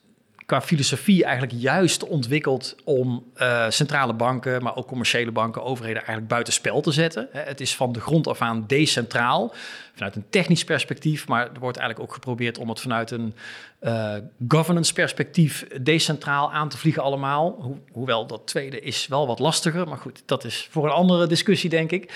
qua 0.52 0.62
filosofie 0.62 1.24
eigenlijk 1.24 1.62
juist 1.62 2.08
ontwikkeld 2.08 2.76
om 2.84 3.24
uh, 3.36 3.70
centrale 3.70 4.14
banken, 4.14 4.64
maar 4.64 4.76
ook 4.76 4.88
commerciële 4.88 5.32
banken, 5.32 5.64
overheden 5.64 5.98
eigenlijk 5.98 6.28
buitenspel 6.28 6.82
te 6.82 6.92
zetten. 6.92 7.28
Het 7.32 7.62
is 7.62 7.76
van 7.76 7.92
de 7.92 8.00
grond 8.00 8.28
af 8.28 8.42
aan 8.42 8.64
decentraal, 8.68 9.54
vanuit 9.94 10.16
een 10.16 10.26
technisch 10.30 10.64
perspectief, 10.64 11.28
maar 11.28 11.42
er 11.54 11.60
wordt 11.60 11.78
eigenlijk 11.78 12.10
ook 12.10 12.14
geprobeerd 12.16 12.58
om 12.58 12.70
het 12.70 12.80
vanuit 12.80 13.12
een 13.12 13.36
uh, 13.82 14.14
governance 14.48 14.94
perspectief 14.94 15.68
decentraal 15.82 16.52
aan 16.52 16.70
te 16.70 16.78
vliegen 16.78 17.04
allemaal. 17.04 17.78
hoewel 17.92 18.28
dat 18.28 18.42
tweede 18.48 18.80
is 18.80 19.08
wel 19.08 19.28
wat 19.28 19.40
lastiger, 19.40 19.88
maar 19.88 19.98
goed, 19.98 20.24
dat 20.26 20.44
is 20.44 20.68
voor 20.72 20.86
een 20.86 20.92
andere 20.92 21.28
discussie 21.28 21.70
denk 21.70 21.92
ik. 21.92 22.12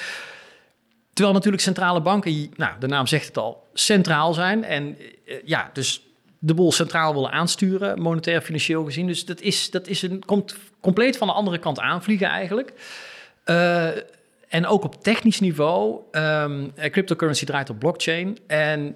Terwijl 1.13 1.35
natuurlijk 1.35 1.63
centrale 1.63 2.01
banken, 2.01 2.49
nou, 2.55 2.73
de 2.79 2.87
naam 2.87 3.07
zegt 3.07 3.27
het 3.27 3.37
al, 3.37 3.67
centraal 3.73 4.33
zijn. 4.33 4.63
En 4.63 4.97
uh, 5.25 5.35
ja, 5.45 5.69
dus 5.73 6.05
de 6.45 6.53
boel 6.53 6.71
centraal 6.71 7.13
willen 7.13 7.31
aansturen, 7.31 8.01
monetair 8.01 8.41
financieel 8.41 8.83
gezien. 8.83 9.07
Dus 9.07 9.25
dat, 9.25 9.41
is, 9.41 9.71
dat 9.71 9.87
is 9.87 10.01
een, 10.01 10.25
komt 10.25 10.55
compleet 10.79 11.17
van 11.17 11.27
de 11.27 11.33
andere 11.33 11.57
kant 11.57 11.79
aanvliegen 11.79 12.27
eigenlijk. 12.27 12.73
Uh, 13.45 13.87
en 14.47 14.65
ook 14.65 14.83
op 14.83 15.03
technisch 15.03 15.39
niveau, 15.39 15.99
um, 16.11 16.73
cryptocurrency 16.75 17.45
draait 17.45 17.69
op 17.69 17.79
blockchain. 17.79 18.37
En 18.47 18.95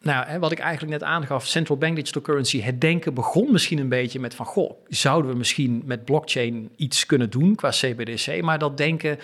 nou, 0.00 0.26
hè, 0.26 0.38
wat 0.38 0.52
ik 0.52 0.58
eigenlijk 0.58 0.92
net 0.92 1.08
aangaf, 1.08 1.46
central 1.46 1.78
bank 1.78 1.96
digital 1.96 2.22
currency, 2.22 2.60
het 2.60 2.80
denken 2.80 3.14
begon 3.14 3.52
misschien 3.52 3.78
een 3.78 3.88
beetje 3.88 4.20
met 4.20 4.34
van, 4.34 4.46
goh, 4.46 4.72
zouden 4.88 5.30
we 5.30 5.36
misschien 5.36 5.82
met 5.84 6.04
blockchain 6.04 6.70
iets 6.76 7.06
kunnen 7.06 7.30
doen 7.30 7.54
qua 7.54 7.70
CBDC? 7.70 8.42
Maar 8.42 8.58
dat 8.58 8.76
denken 8.76 9.18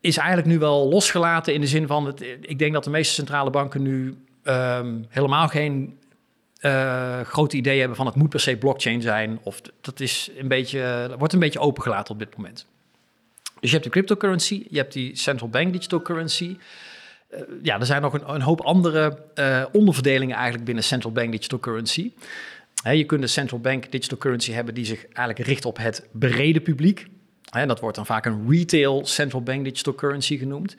is 0.00 0.16
eigenlijk 0.16 0.48
nu 0.48 0.58
wel 0.58 0.88
losgelaten 0.88 1.54
in 1.54 1.60
de 1.60 1.66
zin 1.66 1.86
van, 1.86 2.06
het, 2.06 2.20
ik 2.40 2.58
denk 2.58 2.72
dat 2.72 2.84
de 2.84 2.90
meeste 2.90 3.14
centrale 3.14 3.50
banken 3.50 3.82
nu 3.82 4.16
um, 4.44 5.06
helemaal 5.08 5.48
geen 5.48 5.98
uh, 6.64 7.20
grote 7.20 7.56
ideeën 7.56 7.78
hebben 7.78 7.96
van 7.96 8.06
het 8.06 8.14
moet 8.14 8.28
per 8.28 8.40
se 8.40 8.56
blockchain 8.56 9.02
zijn. 9.02 9.38
Of 9.42 9.60
dat 9.80 10.00
is 10.00 10.30
een 10.36 10.48
beetje, 10.48 11.14
wordt 11.18 11.32
een 11.32 11.38
beetje 11.38 11.58
opengelaten 11.58 12.12
op 12.12 12.18
dit 12.18 12.36
moment. 12.36 12.66
Dus 13.60 13.70
je 13.70 13.76
hebt 13.76 13.84
de 13.84 13.90
cryptocurrency, 13.90 14.66
je 14.70 14.76
hebt 14.76 14.92
die 14.92 15.16
central 15.16 15.48
bank 15.48 15.72
digital 15.72 16.02
currency. 16.02 16.56
Uh, 17.30 17.40
ja, 17.62 17.80
er 17.80 17.86
zijn 17.86 18.02
nog 18.02 18.12
een, 18.12 18.34
een 18.34 18.42
hoop 18.42 18.60
andere 18.60 19.18
onderverdelingen 19.72 20.34
eigenlijk 20.34 20.64
binnen 20.64 20.84
central 20.84 21.12
bank 21.12 21.30
digital 21.30 21.58
currency. 21.58 22.12
Je 22.92 23.04
kunt 23.04 23.20
de 23.20 23.26
central 23.26 23.60
bank 23.60 23.90
digital 23.90 24.18
currency 24.18 24.52
hebben 24.52 24.74
die 24.74 24.84
zich 24.84 25.06
eigenlijk 25.06 25.48
richt 25.48 25.64
op 25.64 25.76
het 25.76 26.06
brede 26.12 26.60
publiek. 26.60 27.06
He, 27.50 27.66
dat 27.66 27.80
wordt 27.80 27.96
dan 27.96 28.06
vaak 28.06 28.26
een 28.26 28.50
retail 28.50 29.06
central 29.06 29.42
bank 29.42 29.64
digital 29.64 29.94
currency 29.94 30.38
genoemd. 30.38 30.76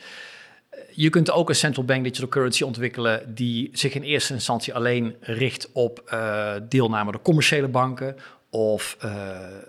Je 0.92 1.10
kunt 1.10 1.32
ook 1.32 1.50
een 1.50 1.56
central 1.56 1.86
bank 1.86 2.04
digital 2.04 2.28
currency 2.28 2.64
ontwikkelen 2.64 3.36
die 3.36 3.70
zich 3.74 3.94
in 3.94 4.02
eerste 4.02 4.34
instantie 4.34 4.74
alleen 4.74 5.16
richt 5.20 5.70
op 5.72 6.10
uh, 6.14 6.54
deelname 6.70 7.12
door 7.12 7.22
commerciële 7.22 7.68
banken 7.68 8.16
of, 8.50 8.98
uh, 9.06 9.12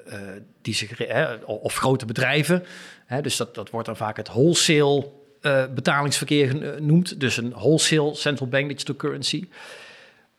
uh, 0.08 0.14
die 0.62 0.75
zich, 0.75 1.00
of 1.46 1.75
grote 1.75 2.06
bedrijven. 2.06 2.64
Hè, 3.06 3.20
dus 3.20 3.36
dat, 3.36 3.54
dat 3.54 3.70
wordt 3.70 3.86
dan 3.86 3.96
vaak 3.96 4.16
het 4.16 4.28
wholesale 4.28 5.10
betalingsverkeer 5.75 6.48
genoemd. 6.48 7.20
Dus 7.20 7.36
een 7.36 7.50
wholesale 7.50 8.14
central 8.14 8.48
bank 8.48 8.68
digital 8.68 8.96
currency. 8.96 9.48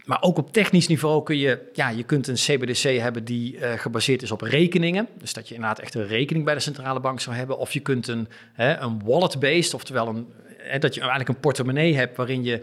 Maar 0.06 0.22
ook 0.22 0.38
op 0.38 0.54
technisch 0.54 0.88
niveau 0.88 1.24
kun 1.24 1.38
je, 1.38 1.70
ja, 1.74 1.90
je 1.90 2.04
kunt 2.04 2.28
een 2.28 2.36
CBDC 2.36 3.00
hebben 3.00 3.24
die 3.24 3.58
gebaseerd 3.78 4.22
is 4.22 4.32
op 4.32 4.42
rekeningen. 4.42 5.08
Dus 5.18 5.34
dat 5.34 5.48
je 5.48 5.56
inderdaad 5.56 5.80
echt 5.80 5.96
een 5.96 6.08
rekening 6.08 6.46
bij 6.46 6.54
de 6.54 6.60
centrale 6.60 7.00
bank 7.00 7.20
zou 7.20 7.36
hebben. 7.36 7.58
Of 7.58 7.72
je 7.74 7.80
kunt 7.80 8.08
een, 8.08 8.28
hè, 8.54 8.78
een 8.78 9.02
wallet-based, 9.06 9.74
oftewel 9.74 10.08
een, 10.08 10.28
hè, 10.68 10.80
dat 10.80 10.94
je 10.94 11.00
eigenlijk 11.00 11.30
een 11.30 11.40
portemonnee 11.40 11.96
hebt 11.96 12.18
waarin 12.18 12.44
je, 12.44 12.62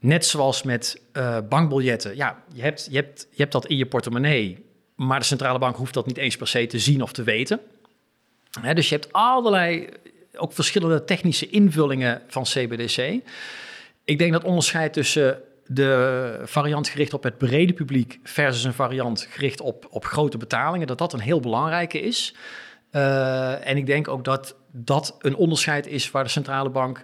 net 0.00 0.26
zoals 0.26 0.62
met 0.62 1.00
uh, 1.12 1.38
bankbiljetten, 1.48 2.16
ja, 2.16 2.42
je 2.52 2.62
hebt, 2.62 2.88
je, 2.90 2.96
hebt, 2.96 3.26
je 3.30 3.36
hebt 3.36 3.52
dat 3.52 3.66
in 3.66 3.76
je 3.76 3.86
portemonnee. 3.86 4.66
Maar 4.94 5.18
de 5.18 5.24
centrale 5.24 5.58
bank 5.58 5.76
hoeft 5.76 5.94
dat 5.94 6.06
niet 6.06 6.16
eens 6.16 6.36
per 6.36 6.46
se 6.46 6.66
te 6.66 6.78
zien 6.78 7.02
of 7.02 7.12
te 7.12 7.22
weten. 7.22 7.60
Hè, 8.60 8.74
dus 8.74 8.88
je 8.88 8.94
hebt 8.94 9.12
allerlei, 9.12 9.88
ook 10.36 10.52
verschillende 10.52 11.04
technische 11.04 11.48
invullingen 11.48 12.22
van 12.26 12.42
CBDC. 12.42 13.20
Ik 14.04 14.18
denk 14.18 14.32
dat 14.32 14.44
onderscheid 14.44 14.92
tussen 14.92 15.42
de 15.66 16.40
variant 16.44 16.88
gericht 16.88 17.14
op 17.14 17.22
het 17.22 17.38
brede 17.38 17.72
publiek 17.72 18.18
versus 18.22 18.64
een 18.64 18.72
variant 18.72 19.26
gericht 19.30 19.60
op, 19.60 19.86
op 19.90 20.04
grote 20.04 20.38
betalingen, 20.38 20.86
dat 20.86 20.98
dat 20.98 21.12
een 21.12 21.20
heel 21.20 21.40
belangrijke 21.40 22.00
is. 22.00 22.34
Uh, 22.92 23.68
en 23.68 23.76
ik 23.76 23.86
denk 23.86 24.08
ook 24.08 24.24
dat 24.24 24.56
dat 24.72 25.16
een 25.18 25.36
onderscheid 25.36 25.86
is 25.86 26.10
waar 26.10 26.24
de 26.24 26.30
centrale 26.30 26.70
bank 26.70 27.02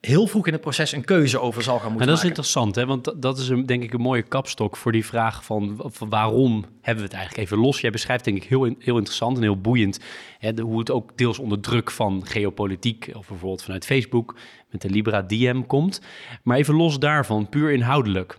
heel 0.00 0.26
vroeg 0.26 0.46
in 0.46 0.52
het 0.52 0.60
proces 0.60 0.92
een 0.92 1.04
keuze 1.04 1.40
over 1.40 1.62
zal 1.62 1.78
gaan 1.78 1.90
moeten 1.90 2.06
en 2.06 2.12
dat 2.12 2.22
is 2.22 2.28
interessant, 2.28 2.74
hè? 2.74 2.86
want 2.86 3.22
dat 3.22 3.38
is 3.38 3.48
een, 3.48 3.66
denk 3.66 3.82
ik 3.82 3.92
een 3.92 4.00
mooie 4.00 4.22
kapstok 4.22 4.76
voor 4.76 4.92
die 4.92 5.06
vraag 5.06 5.44
van, 5.44 5.80
van, 5.84 6.08
waarom 6.08 6.64
hebben 6.80 7.04
we 7.04 7.08
het 7.10 7.18
eigenlijk 7.18 7.46
even 7.46 7.58
los. 7.58 7.80
Jij 7.80 7.90
beschrijft 7.90 8.24
denk 8.24 8.36
ik 8.36 8.44
heel, 8.44 8.64
heel 8.64 8.96
interessant 8.96 9.36
en 9.36 9.42
heel 9.42 9.60
boeiend 9.60 10.00
hè, 10.38 10.54
de, 10.54 10.62
hoe 10.62 10.78
het 10.78 10.90
ook 10.90 11.16
deels 11.16 11.38
onder 11.38 11.60
druk 11.60 11.90
van 11.90 12.26
geopolitiek 12.26 13.10
of 13.12 13.28
bijvoorbeeld 13.28 13.62
vanuit 13.62 13.84
Facebook 13.84 14.36
met 14.70 14.82
de 14.82 14.90
Libra 14.90 15.22
DM 15.22 15.62
komt. 15.62 16.00
Maar 16.42 16.56
even 16.56 16.74
los 16.74 16.98
daarvan, 16.98 17.48
puur 17.48 17.72
inhoudelijk. 17.72 18.38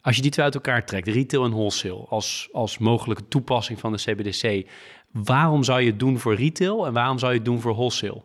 Als 0.00 0.16
je 0.16 0.22
die 0.22 0.30
twee 0.30 0.44
uit 0.44 0.54
elkaar 0.54 0.86
trekt, 0.86 1.08
retail 1.08 1.44
en 1.44 1.50
wholesale, 1.50 2.06
als, 2.08 2.48
als 2.52 2.78
mogelijke 2.78 3.28
toepassing 3.28 3.78
van 3.78 3.92
de 3.92 3.98
CBDC, 3.98 4.68
waarom 5.12 5.64
zou 5.64 5.80
je 5.80 5.90
het 5.90 5.98
doen 5.98 6.18
voor 6.18 6.34
retail 6.34 6.86
en 6.86 6.92
waarom 6.92 7.18
zou 7.18 7.32
je 7.32 7.36
het 7.38 7.46
doen 7.46 7.60
voor 7.60 7.72
wholesale? 7.72 8.22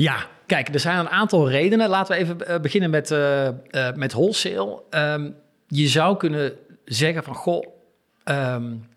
Ja, 0.00 0.26
kijk, 0.46 0.68
er 0.68 0.80
zijn 0.80 0.98
een 0.98 1.08
aantal 1.08 1.50
redenen. 1.50 1.88
Laten 1.88 2.16
we 2.16 2.20
even 2.20 2.36
uh, 2.48 2.58
beginnen 2.60 2.90
met, 2.90 3.10
uh, 3.10 3.44
uh, 3.44 3.92
met 3.94 4.12
wholesale. 4.12 4.82
Um, 4.90 5.36
je 5.68 5.88
zou 5.88 6.16
kunnen 6.16 6.52
zeggen 6.84 7.24
van, 7.24 7.34
goh, 7.34 7.66
um, 8.24 8.88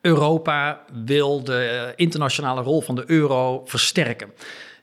Europa 0.00 0.84
wil 1.04 1.44
de 1.44 1.92
internationale 1.96 2.62
rol 2.62 2.80
van 2.80 2.94
de 2.94 3.04
euro 3.06 3.62
versterken. 3.64 4.32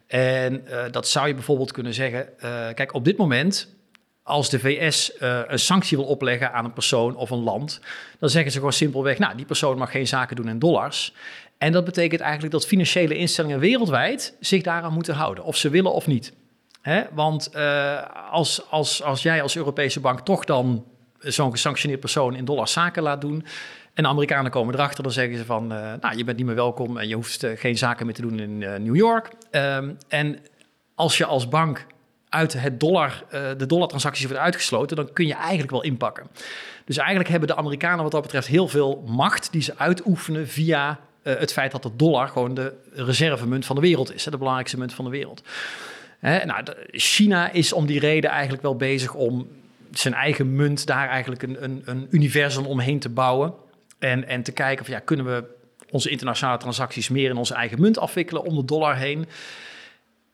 En 0.08 0.64
dat 0.92 1.08
zou 1.08 1.28
je 1.28 1.34
bijvoorbeeld 1.34 1.72
kunnen 1.72 1.94
zeggen, 1.94 2.30
kijk, 2.74 2.94
op 2.94 3.06
dit 3.06 3.18
moment 3.18 3.76
als 4.24 4.50
de 4.50 4.60
VS 4.60 5.12
een 5.48 5.60
sanctie 5.60 5.98
wil 5.98 6.06
opleggen 6.06 6.54
aan 6.54 6.66
een 6.66 6.74
persoon 6.74 7.16
of 7.16 7.30
een 7.30 7.44
land, 7.44 7.80
dan 8.20 8.30
zeggen 8.30 8.52
ze 8.52 8.58
gewoon 8.58 8.74
simpelweg: 8.74 9.18
Nou, 9.18 9.36
die 9.36 9.46
persoon 9.46 9.78
mag 9.78 9.92
geen 9.92 10.08
zaken 10.08 10.36
doen 10.36 10.50
in 10.50 10.60
dollars. 10.60 11.14
En 11.58 11.72
dat 11.72 11.86
betekent 11.86 12.22
eigenlijk 12.22 12.54
dat 12.54 12.66
financiële 12.66 13.18
instellingen 13.18 13.60
wereldwijd 13.60 14.38
zich 14.40 14.62
daaraan 14.62 14.94
moeten 14.94 15.14
houden, 15.14 15.44
of 15.44 15.58
ze 15.58 15.70
willen 15.70 15.94
of 15.94 16.08
niet. 16.08 16.34
Want 17.14 17.50
uh, 17.56 18.02
als, 18.32 18.70
als, 18.70 19.04
als 19.04 19.22
jij 19.22 19.42
als 19.42 19.58
Europese 19.58 20.00
bank 20.00 20.20
toch 20.20 20.46
dan 20.46 20.86
zo'n 21.20 21.52
gesanctioneerd 21.52 22.00
persoon 22.00 22.36
in 22.36 22.46
dollars 22.46 22.72
zaken 22.72 23.04
laat 23.04 23.22
doen. 23.22 23.46
En 23.94 24.04
de 24.04 24.10
Amerikanen 24.10 24.52
komen 24.52 24.74
erachter, 24.74 25.04
dan 25.04 25.12
zeggen 25.12 25.38
ze 25.38 25.46
van, 25.46 25.74
uh, 25.74 25.94
nou, 26.02 26.18
je 26.18 26.24
bent 26.24 26.38
niet 26.38 26.46
meer 26.46 26.56
welkom 26.56 26.98
en 26.98 27.08
je 27.08 27.16
hoeft 27.16 27.44
uh, 27.44 27.52
geen 27.56 27.78
zaken 27.78 28.06
meer 28.06 28.16
te 28.16 28.22
doen 28.22 28.40
in 28.40 28.58
New 28.58 28.96
York. 28.96 29.30
Um, 29.52 29.98
en 30.08 30.40
als 30.96 31.18
je 31.18 31.26
als 31.26 31.48
bank 31.48 31.86
uit 32.30 32.54
het 32.54 32.80
dollar, 32.80 33.24
de 33.58 33.66
dollartransacties 33.66 34.26
wordt 34.26 34.42
uitgesloten, 34.42 34.96
dan 34.96 35.14
kun 35.14 35.28
je 35.28 35.34
eigenlijk 35.34 35.72
wel 35.72 35.84
inpakken. 35.84 36.28
Dus 36.86 36.98
eigenlijk 36.98 37.30
hebben 37.30 37.48
de 37.48 37.56
Amerikanen 37.56 38.04
wat 38.04 38.12
dat 38.12 38.22
betreft 38.22 38.48
heel 38.48 38.68
veel 38.68 39.04
macht 39.08 39.52
die 39.52 39.62
ze 39.62 39.78
uitoefenen 39.78 40.48
via 40.48 41.00
het 41.24 41.54
feit 41.54 41.72
dat 41.72 41.84
de 41.84 41.96
dollar 41.96 42.28
gewoon 42.28 42.54
de 42.54 42.74
reservemunt 42.94 43.66
van 43.66 43.76
de 43.76 43.82
wereld 43.82 44.14
is, 44.14 44.24
de 44.24 44.38
belangrijkste 44.38 44.78
munt 44.78 44.94
van 44.94 45.06
de 45.06 45.12
wereld. 45.12 45.44
Nou, 46.20 46.64
China 46.92 47.52
is 47.52 47.74
om 47.74 47.86
die 47.86 48.00
reden 48.00 48.30
eigenlijk 48.30 48.62
wel 48.62 48.76
bezig 48.76 49.14
om 49.14 49.48
zijn 49.92 50.14
eigen 50.14 50.56
munt 50.56 50.86
daar 50.86 51.10
eigenlijk 51.10 51.44
een, 51.44 51.64
een, 51.64 51.82
een 51.86 52.08
universum 52.10 52.66
omheen 52.66 53.00
te 53.00 53.10
bouwen. 53.10 53.54
En, 54.00 54.28
en 54.28 54.44
te 54.44 54.52
kijken 54.52 54.86
van 54.86 54.94
ja, 54.94 55.00
kunnen 55.00 55.26
we 55.26 55.44
onze 55.90 56.10
internationale 56.10 56.58
transacties 56.58 57.10
meer 57.10 57.30
in 57.30 57.38
onze 57.38 57.54
eigen 57.54 57.82
munt 57.82 57.98
afwikkelen 57.98 58.44
om 58.44 58.56
de 58.56 58.66
dollar 58.66 58.96
heen. 58.96 59.26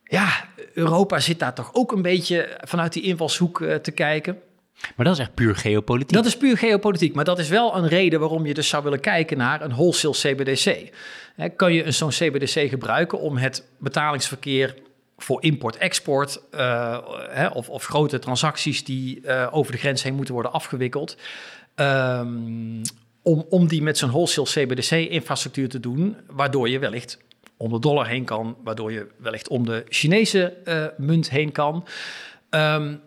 Ja, 0.04 0.46
Europa 0.74 1.20
zit 1.20 1.40
daar 1.40 1.54
toch 1.54 1.74
ook 1.74 1.92
een 1.92 2.02
beetje 2.02 2.58
vanuit 2.62 2.94
die 2.94 3.04
invalshoek 3.04 3.60
uh, 3.60 3.76
te 3.76 3.92
kijken. 3.92 4.42
Maar 4.96 5.06
dat 5.06 5.16
is 5.16 5.22
echt 5.22 5.34
puur 5.34 5.56
geopolitiek. 5.56 6.14
Dat 6.14 6.26
is 6.26 6.38
puur 6.38 6.58
geopolitiek, 6.58 7.16
maar 7.16 7.26
dat 7.26 7.40
is 7.40 7.50
wel 7.50 7.76
een 7.76 7.88
reden 7.88 8.20
waarom 8.20 8.46
je 8.46 8.54
dus 8.54 8.68
zou 8.68 8.84
willen 8.84 9.00
kijken 9.00 9.38
naar 9.38 9.62
een 9.62 9.72
wholesale 9.72 10.14
CBDC. 10.14 10.92
kan 11.56 11.74
je 11.74 11.92
zo'n 11.92 12.10
CBDC 12.10 12.70
gebruiken 12.70 13.20
om 13.20 13.38
het 13.38 13.68
betalingsverkeer 13.78 14.76
voor 15.18 15.44
import-export 15.44 16.42
uh, 16.56 16.98
of, 17.54 17.70
of, 17.70 17.86
grote 17.86 18.20
transacties 18.20 18.84
die 18.84 19.22
uh, 19.22 19.48
over 19.52 19.72
de 19.72 19.78
grens 19.78 20.04
heen 20.04 20.16
moeten 20.16 20.34
worden 20.34 20.52
afgewikkeld, 20.52 21.18
um, 21.76 22.82
om, 23.22 23.46
om 23.50 23.68
die 23.68 23.82
met 23.82 23.98
zo'n 23.98 24.10
wholesale 24.10 24.48
CBDC-infrastructuur 24.48 25.70
te 25.70 25.80
doen, 25.80 26.18
waardoor 26.28 26.70
je 26.70 26.80
wellicht 26.80 27.18
om 27.58 27.72
de 27.72 27.80
dollar 27.80 28.08
heen 28.08 28.26
kan, 28.26 28.58
waardoor 28.64 28.92
je 28.92 29.08
wellicht 29.18 29.48
om 29.48 29.66
de 29.66 29.86
Chinese 29.90 30.54
uh, 30.66 30.86
munt 30.98 31.30
heen 31.30 31.52
kan. 31.52 31.86
Um, 32.50 33.02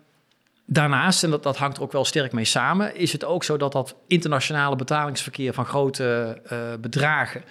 Daarnaast, 0.66 1.25
en 1.25 1.31
dat, 1.31 1.42
dat 1.42 1.57
hangt 1.57 1.76
er 1.76 1.83
ook 1.83 1.92
wel 1.92 2.04
sterk 2.04 2.33
mee 2.33 2.45
samen, 2.45 2.97
is 2.97 3.12
het 3.12 3.25
ook 3.25 3.45
zo 3.45 3.57
dat 3.57 3.73
dat 3.73 3.97
internationale 4.07 4.76
betalingsverkeer 4.76 5.52
van 5.52 5.64
grote 5.64 6.38
uh, 6.52 6.59
bedragen, 6.81 7.45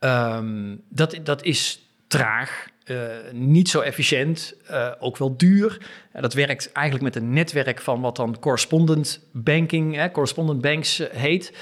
um, 0.00 0.82
dat, 0.88 1.18
dat 1.22 1.42
is 1.44 1.86
traag, 2.06 2.66
uh, 2.84 2.98
niet 3.32 3.68
zo 3.68 3.80
efficiënt, 3.80 4.54
uh, 4.70 4.88
ook 4.98 5.16
wel 5.16 5.36
duur. 5.36 5.78
Dat 6.12 6.34
werkt 6.34 6.72
eigenlijk 6.72 7.14
met 7.14 7.22
een 7.22 7.32
netwerk 7.32 7.80
van 7.80 8.00
wat 8.00 8.16
dan 8.16 8.38
correspondent 8.38 9.20
banking, 9.32 10.12
correspondent 10.12 10.60
banks 10.60 11.02
heet. 11.10 11.52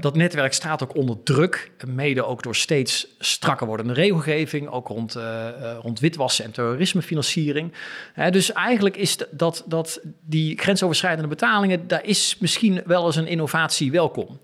Dat 0.00 0.16
netwerk 0.16 0.52
staat 0.52 0.82
ook 0.82 0.96
onder 0.96 1.22
druk, 1.22 1.70
mede 1.86 2.24
ook 2.24 2.42
door 2.42 2.56
steeds 2.56 3.06
strakker 3.18 3.66
wordende 3.66 3.92
regelgeving, 3.92 4.68
ook 4.68 4.88
rond, 4.88 5.18
rond 5.80 6.00
witwassen 6.00 6.44
en 6.44 6.50
terrorismefinanciering. 6.50 7.72
dus 8.30 8.52
eigenlijk 8.52 8.96
is 8.96 9.16
dat, 9.30 9.64
dat 9.66 10.00
die 10.20 10.58
grensoverschrijdende 10.58 11.28
betalingen, 11.28 11.86
daar 11.88 12.04
is 12.04 12.36
misschien 12.38 12.82
wel 12.84 13.06
eens 13.06 13.16
een 13.16 13.26
innovatie 13.26 13.90
welkom. 13.90 14.40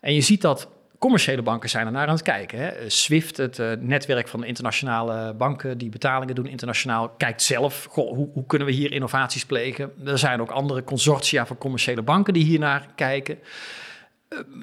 En 0.00 0.14
je 0.14 0.20
ziet 0.20 0.40
dat 0.40 0.68
commerciële 1.04 1.42
banken 1.42 1.70
zijn 1.70 1.86
er 1.86 1.92
naar 1.92 2.06
aan 2.06 2.14
het 2.14 2.22
kijken. 2.22 2.58
Hè. 2.58 2.90
SWIFT, 2.90 3.36
het 3.36 3.58
netwerk 3.80 4.28
van 4.28 4.44
internationale 4.44 5.34
banken 5.34 5.78
die 5.78 5.88
betalingen 5.88 6.34
doen 6.34 6.46
internationaal, 6.46 7.08
kijkt 7.08 7.42
zelf, 7.42 7.86
hoe, 7.90 8.28
hoe, 8.32 8.46
kunnen 8.46 8.68
we 8.68 8.74
hier 8.74 8.92
innovaties 8.92 9.46
plegen? 9.46 9.92
Er 10.04 10.18
zijn 10.18 10.40
ook 10.40 10.50
andere 10.50 10.84
consortia 10.84 11.46
van 11.46 11.58
commerciële 11.58 12.02
banken 12.02 12.32
die 12.32 12.44
hier 12.44 12.58
naar 12.58 12.86
kijken. 12.94 13.38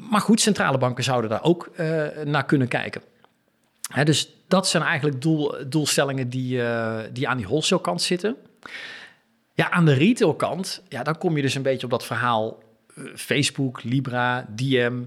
Maar 0.09 0.21
goed, 0.21 0.41
centrale 0.41 0.77
banken 0.77 1.03
zouden 1.03 1.29
daar 1.29 1.43
ook 1.43 1.69
uh, 1.79 2.07
naar 2.25 2.45
kunnen 2.45 2.67
kijken. 2.67 3.01
Hè, 3.91 4.03
dus 4.03 4.35
dat 4.47 4.67
zijn 4.67 4.83
eigenlijk 4.83 5.21
doel, 5.21 5.55
doelstellingen 5.67 6.29
die, 6.29 6.61
die 7.11 7.27
aan 7.27 7.37
die 7.37 7.45
wholesale 7.45 7.81
kant 7.81 8.01
zitten. 8.01 8.35
Ja, 9.53 9.69
aan 9.69 9.85
de 9.85 9.93
retail 9.93 10.35
kant, 10.35 10.81
ja, 10.89 11.03
dan 11.03 11.17
kom 11.17 11.35
je 11.35 11.41
dus 11.41 11.55
een 11.55 11.61
beetje 11.61 11.85
op 11.85 11.91
dat 11.91 12.05
verhaal 12.05 12.63
Facebook, 13.15 13.83
Libra, 13.83 14.45
DM, 14.55 15.03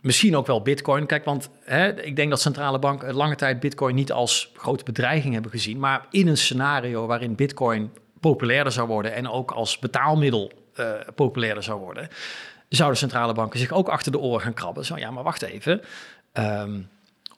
Misschien 0.00 0.36
ook 0.36 0.46
wel 0.46 0.62
Bitcoin. 0.62 1.06
Kijk, 1.06 1.24
want 1.24 1.50
hè, 1.60 2.02
ik 2.02 2.16
denk 2.16 2.30
dat 2.30 2.40
centrale 2.40 2.78
banken 2.78 3.14
lange 3.14 3.34
tijd 3.34 3.60
Bitcoin 3.60 3.94
niet 3.94 4.12
als 4.12 4.52
grote 4.56 4.84
bedreiging 4.84 5.32
hebben 5.32 5.50
gezien. 5.50 5.78
Maar 5.78 6.06
in 6.10 6.28
een 6.28 6.36
scenario 6.36 7.06
waarin 7.06 7.34
Bitcoin 7.34 7.92
populairder 8.20 8.72
zou 8.72 8.88
worden 8.88 9.14
en 9.14 9.28
ook 9.28 9.50
als 9.50 9.78
betaalmiddel 9.78 10.52
populairder 11.14 11.62
zou 11.62 11.80
worden, 11.80 12.08
zouden 12.68 12.98
centrale 12.98 13.32
banken 13.32 13.58
zich 13.58 13.72
ook 13.72 13.88
achter 13.88 14.12
de 14.12 14.18
oren 14.18 14.40
gaan 14.40 14.54
krabben. 14.54 14.84
Zo 14.84 14.96
ja, 14.96 15.10
maar 15.10 15.24
wacht 15.24 15.42
even. 15.42 15.80
Um, 16.32 16.88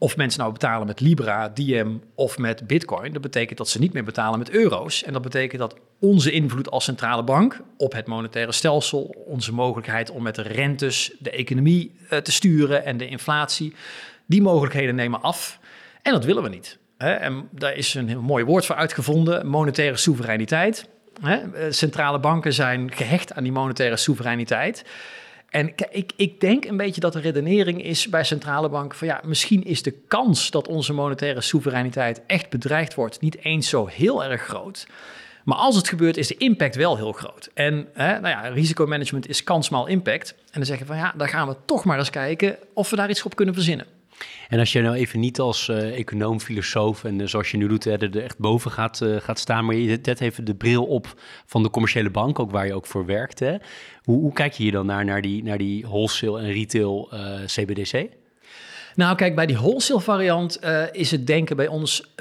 of 0.01 0.17
mensen 0.17 0.41
nou 0.41 0.53
betalen 0.53 0.87
met 0.87 1.01
Libra, 1.01 1.49
Diem 1.49 2.03
of 2.15 2.39
met 2.39 2.67
Bitcoin, 2.67 3.13
dat 3.13 3.23
betekent 3.23 3.59
dat 3.59 3.69
ze 3.69 3.79
niet 3.79 3.93
meer 3.93 4.05
betalen 4.05 4.39
met 4.39 4.51
euro's. 4.51 5.03
En 5.03 5.13
dat 5.13 5.23
betekent 5.23 5.61
dat 5.61 5.77
onze 5.99 6.31
invloed 6.31 6.71
als 6.71 6.85
centrale 6.85 7.25
bank 7.25 7.61
op 7.77 7.93
het 7.93 8.07
monetaire 8.07 8.53
stelsel, 8.53 9.15
onze 9.27 9.53
mogelijkheid 9.53 10.11
om 10.11 10.23
met 10.23 10.35
de 10.35 10.43
rentes 10.43 11.13
de 11.19 11.31
economie 11.31 11.95
uh, 12.11 12.19
te 12.19 12.33
sturen 12.33 12.85
en 12.85 12.97
de 12.97 13.09
inflatie, 13.09 13.75
die 14.27 14.43
mogelijkheden 14.43 14.95
nemen 14.95 15.23
af. 15.23 15.59
En 16.03 16.13
dat 16.13 16.25
willen 16.25 16.43
we 16.43 16.49
niet. 16.49 16.79
En 16.97 17.49
daar 17.51 17.75
is 17.75 17.95
een 17.95 18.09
heel 18.09 18.23
mooi 18.23 18.45
woord 18.45 18.67
voor 18.67 18.77
uitgevonden: 18.77 19.47
monetaire 19.47 19.97
soevereiniteit. 19.97 20.89
Hè? 21.21 21.37
Eh, 21.37 21.73
centrale 21.73 22.21
banken 22.21 22.53
zijn 22.53 22.93
gehecht 22.93 23.33
aan 23.33 23.43
die 23.43 23.53
monetaire 23.53 23.97
soevereiniteit. 23.97 24.85
En 25.51 25.73
ik, 25.91 26.13
ik 26.17 26.41
denk 26.41 26.65
een 26.65 26.77
beetje 26.77 27.01
dat 27.01 27.13
de 27.13 27.21
redenering 27.21 27.85
is 27.85 28.09
bij 28.09 28.25
centrale 28.25 28.69
banken 28.69 28.99
van 28.99 29.09
ja, 29.09 29.21
misschien 29.25 29.65
is 29.65 29.83
de 29.83 29.95
kans 30.09 30.51
dat 30.51 30.69
onze 30.69 30.93
monetaire 30.93 31.41
soevereiniteit 31.41 32.23
echt 32.27 32.51
bedreigd 32.51 32.95
wordt 32.95 33.21
niet 33.21 33.39
eens 33.39 33.69
zo 33.69 33.87
heel 33.87 34.25
erg 34.25 34.43
groot. 34.43 34.87
Maar 35.45 35.57
als 35.57 35.77
het 35.77 35.89
gebeurt, 35.89 36.17
is 36.17 36.27
de 36.27 36.37
impact 36.37 36.77
wel 36.77 36.97
heel 36.97 37.13
groot. 37.13 37.51
En 37.55 37.89
hè, 37.93 38.21
nou 38.21 38.29
ja, 38.29 38.41
risicomanagement 38.49 39.29
is 39.29 39.45
kansmaal 39.45 39.87
impact. 39.87 40.35
En 40.39 40.47
dan 40.53 40.65
zeggen 40.65 40.87
we 40.87 40.93
van 40.93 41.03
ja, 41.03 41.15
dan 41.17 41.29
gaan 41.29 41.49
we 41.49 41.57
toch 41.65 41.85
maar 41.85 41.99
eens 41.99 42.11
kijken 42.11 42.57
of 42.75 42.91
we 42.91 42.97
daar 42.97 43.11
iets 43.11 43.23
op 43.23 43.37
kunnen 43.37 43.55
verzinnen. 43.55 43.87
En 44.49 44.59
als 44.59 44.73
je 44.73 44.81
nou 44.81 44.97
even 44.97 45.21
niet 45.21 45.41
als 45.41 45.69
uh, 45.69 45.99
econoom, 45.99 46.41
filosoof 46.41 47.05
en 47.05 47.19
uh, 47.19 47.27
zoals 47.27 47.51
je 47.51 47.57
nu 47.57 47.69
doet, 47.69 47.85
er 47.85 48.23
echt 48.23 48.39
boven 48.39 48.71
gaat, 48.71 49.01
uh, 49.01 49.17
gaat 49.21 49.39
staan, 49.39 49.65
maar 49.65 49.75
je 49.75 50.01
zet 50.03 50.21
even 50.21 50.45
de 50.45 50.55
bril 50.55 50.85
op 50.85 51.15
van 51.47 51.63
de 51.63 51.71
commerciële 51.71 52.11
bank, 52.11 52.39
ook 52.39 52.51
waar 52.51 52.67
je 52.67 52.75
ook 52.75 52.87
voor 52.87 53.07
werkt. 53.07 53.41
Hoe, 54.03 54.21
hoe 54.21 54.33
kijk 54.33 54.53
je 54.53 54.63
hier 54.63 54.73
dan 54.73 54.87
naar, 54.87 55.05
naar 55.05 55.23
die, 55.23 55.43
naar 55.43 55.59
die 55.59 55.87
wholesale 55.87 56.41
en 56.41 56.53
retail 56.53 57.09
CBDC? 57.47 58.07
Nou, 58.95 59.17
kijk, 59.17 59.35
bij 59.35 59.47
die 59.47 59.57
wholesale 59.57 60.01
variant 60.01 60.61
is 60.93 61.11
het 61.11 61.27
denken 61.27 61.57
bij 61.57 61.67
ons 61.67 62.15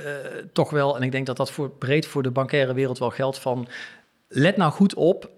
toch 0.53 0.69
wel, 0.69 0.95
en 0.95 1.03
ik 1.03 1.11
denk 1.11 1.25
dat 1.25 1.37
dat 1.37 1.51
voor, 1.51 1.69
breed 1.69 2.07
voor 2.07 2.23
de 2.23 2.31
bankaire 2.31 2.73
wereld 2.73 2.99
wel 2.99 3.09
geldt, 3.09 3.39
van 3.39 3.67
let 4.27 4.57
nou 4.57 4.71
goed 4.71 4.93
op 4.93 5.29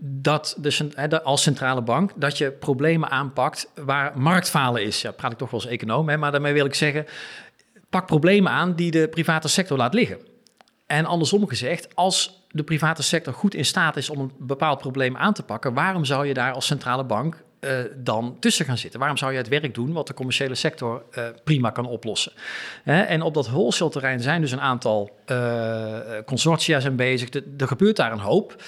dat 0.00 0.56
de, 0.58 1.22
als 1.22 1.42
centrale 1.42 1.82
bank 1.82 2.12
dat 2.16 2.38
je 2.38 2.50
problemen 2.50 3.10
aanpakt 3.10 3.70
waar 3.74 4.18
marktfalen 4.18 4.82
is. 4.82 5.02
Ja, 5.02 5.10
praat 5.10 5.32
ik 5.32 5.38
toch 5.38 5.50
wel 5.50 5.60
als 5.60 5.68
econoom, 5.68 6.18
maar 6.18 6.32
daarmee 6.32 6.52
wil 6.52 6.66
ik 6.66 6.74
zeggen, 6.74 7.06
pak 7.90 8.06
problemen 8.06 8.52
aan 8.52 8.74
die 8.74 8.90
de 8.90 9.08
private 9.08 9.48
sector 9.48 9.76
laat 9.76 9.94
liggen. 9.94 10.18
En 10.86 11.04
andersom 11.04 11.48
gezegd, 11.48 11.94
als 11.94 12.46
de 12.50 12.62
private 12.62 13.02
sector 13.02 13.32
goed 13.32 13.54
in 13.54 13.64
staat 13.64 13.96
is 13.96 14.10
om 14.10 14.20
een 14.20 14.32
bepaald 14.38 14.78
probleem 14.78 15.16
aan 15.16 15.32
te 15.32 15.42
pakken, 15.42 15.74
waarom 15.74 16.04
zou 16.04 16.26
je 16.26 16.34
daar 16.34 16.52
als 16.52 16.66
centrale 16.66 17.04
bank 17.04 17.42
uh, 17.60 17.70
dan 17.96 18.36
tussen 18.40 18.64
gaan 18.64 18.78
zitten? 18.78 18.98
Waarom 18.98 19.18
zou 19.18 19.32
je 19.32 19.38
het 19.38 19.48
werk 19.48 19.74
doen 19.74 19.92
wat 19.92 20.06
de 20.06 20.14
commerciële 20.14 20.54
sector 20.54 21.02
uh, 21.18 21.24
prima 21.44 21.70
kan 21.70 21.86
oplossen? 21.86 22.32
Hè? 22.82 23.00
En 23.02 23.22
op 23.22 23.34
dat 23.34 23.48
wholesale 23.48 23.90
terrein 23.90 24.20
zijn 24.20 24.40
dus 24.40 24.52
een 24.52 24.60
aantal 24.60 25.10
uh, 25.26 25.98
consortia 26.26 26.90
bezig. 26.90 27.28
er 27.58 27.66
gebeurt 27.66 27.96
daar 27.96 28.12
een 28.12 28.18
hoop. 28.18 28.62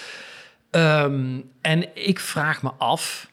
Um, 0.70 1.50
en 1.60 1.96
ik 2.06 2.20
vraag 2.20 2.62
me 2.62 2.70
af, 2.78 3.30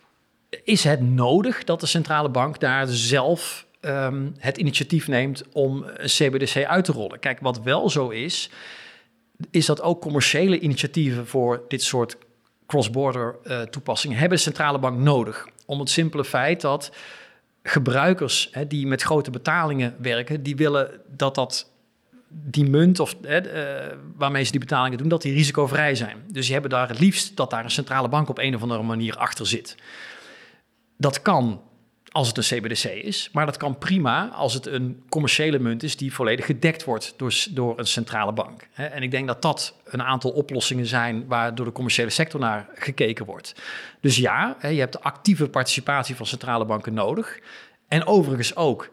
is 0.64 0.84
het 0.84 1.02
nodig 1.02 1.64
dat 1.64 1.80
de 1.80 1.86
centrale 1.86 2.30
bank 2.30 2.60
daar 2.60 2.88
zelf 2.88 3.66
um, 3.82 4.36
het 4.38 4.58
initiatief 4.58 5.08
neemt 5.08 5.44
om 5.54 5.86
CBDC 6.06 6.66
uit 6.66 6.86
te 6.86 6.92
rollen? 6.92 7.20
Kijk, 7.20 7.40
wat 7.40 7.62
wel 7.62 7.90
zo 7.90 8.10
is, 8.10 8.50
is 9.52 9.66
dat 9.66 9.82
ook 9.82 10.02
commerciële 10.02 10.60
initiatieven 10.60 11.28
voor 11.28 11.64
dit 11.68 11.84
soort 11.84 12.18
cross-border 12.68 13.36
uh, 13.44 13.62
toepassingen 13.62 14.18
hebben 14.18 14.38
de 14.38 14.44
centrale 14.44 14.80
bank 14.80 15.00
nodig. 15.00 15.48
Om 15.66 15.80
het 15.80 15.90
simpele 15.90 16.26
feit 16.26 16.62
dat 16.62 16.92
gebruikers 17.64 18.50
hè, 18.52 18.68
die 18.68 18.88
met 18.88 19.02
grote 19.02 19.32
betalingen 19.32 19.96
werken, 20.00 20.44
die 20.44 20.56
willen 20.56 21.02
dat 21.08 21.36
dat 21.36 21.72
die 22.30 22.70
munt 22.70 23.00
of 23.00 23.16
uh, 23.22 23.38
waarmee 24.16 24.44
ze 24.44 24.52
die 24.52 24.60
betalingen 24.60 24.98
doen, 24.98 25.08
dat 25.08 25.22
die 25.22 25.34
risicovrij 25.34 25.96
zijn. 25.96 26.18
Dus 26.28 26.44
die 26.44 26.54
hebben 26.54 26.72
daar 26.72 26.88
het 26.88 27.00
liefst 27.00 27.36
dat 27.36 27.50
daar 27.50 27.64
een 27.64 27.72
centrale 27.72 28.10
bank 28.10 28.30
op 28.30 28.38
een 28.38 28.56
of 28.56 28.62
andere 28.62 28.84
manier 28.84 29.18
achter 29.18 29.48
zit. 29.48 29.76
Dat 30.98 31.22
kan 31.22 31.62
als 32.12 32.28
het 32.28 32.38
een 32.38 32.60
CBDC 32.60 32.84
is, 32.84 33.30
maar 33.32 33.46
dat 33.46 33.58
kan 33.58 33.78
prima 33.78 34.28
als 34.28 34.54
het 34.54 34.66
een 34.66 35.04
commerciële 35.10 35.60
munt 35.60 35.84
is 35.84 35.98
die 35.98 36.14
volledig 36.14 36.46
gedekt 36.46 36.84
wordt 36.84 37.14
door, 37.18 37.46
door 37.50 37.80
een 37.80 37.88
centrale 37.88 38.34
bank. 38.34 38.68
En 38.74 39.04
ik 39.04 39.12
denk 39.12 39.28
dat 39.28 39.42
dat 39.42 39.76
een 39.86 40.04
aantal 40.04 40.32
oplossingen 40.32 40.86
zijn 40.86 41.28
waar 41.28 41.56
door 41.56 41.66
de 41.66 41.72
commerciële 41.72 42.10
sector 42.10 42.40
naar 42.40 42.70
gekeken 42.74 43.26
wordt. 43.26 43.56
Dus 44.02 44.18
ja, 44.18 44.58
je 44.62 44.80
hebt 44.80 44.94
de 44.94 45.02
actieve 45.02 45.50
participatie 45.50 46.16
van 46.16 46.26
centrale 46.26 46.66
banken 46.66 46.94
nodig. 46.94 47.40
En 47.88 48.06
overigens 48.06 48.56
ook, 48.56 48.90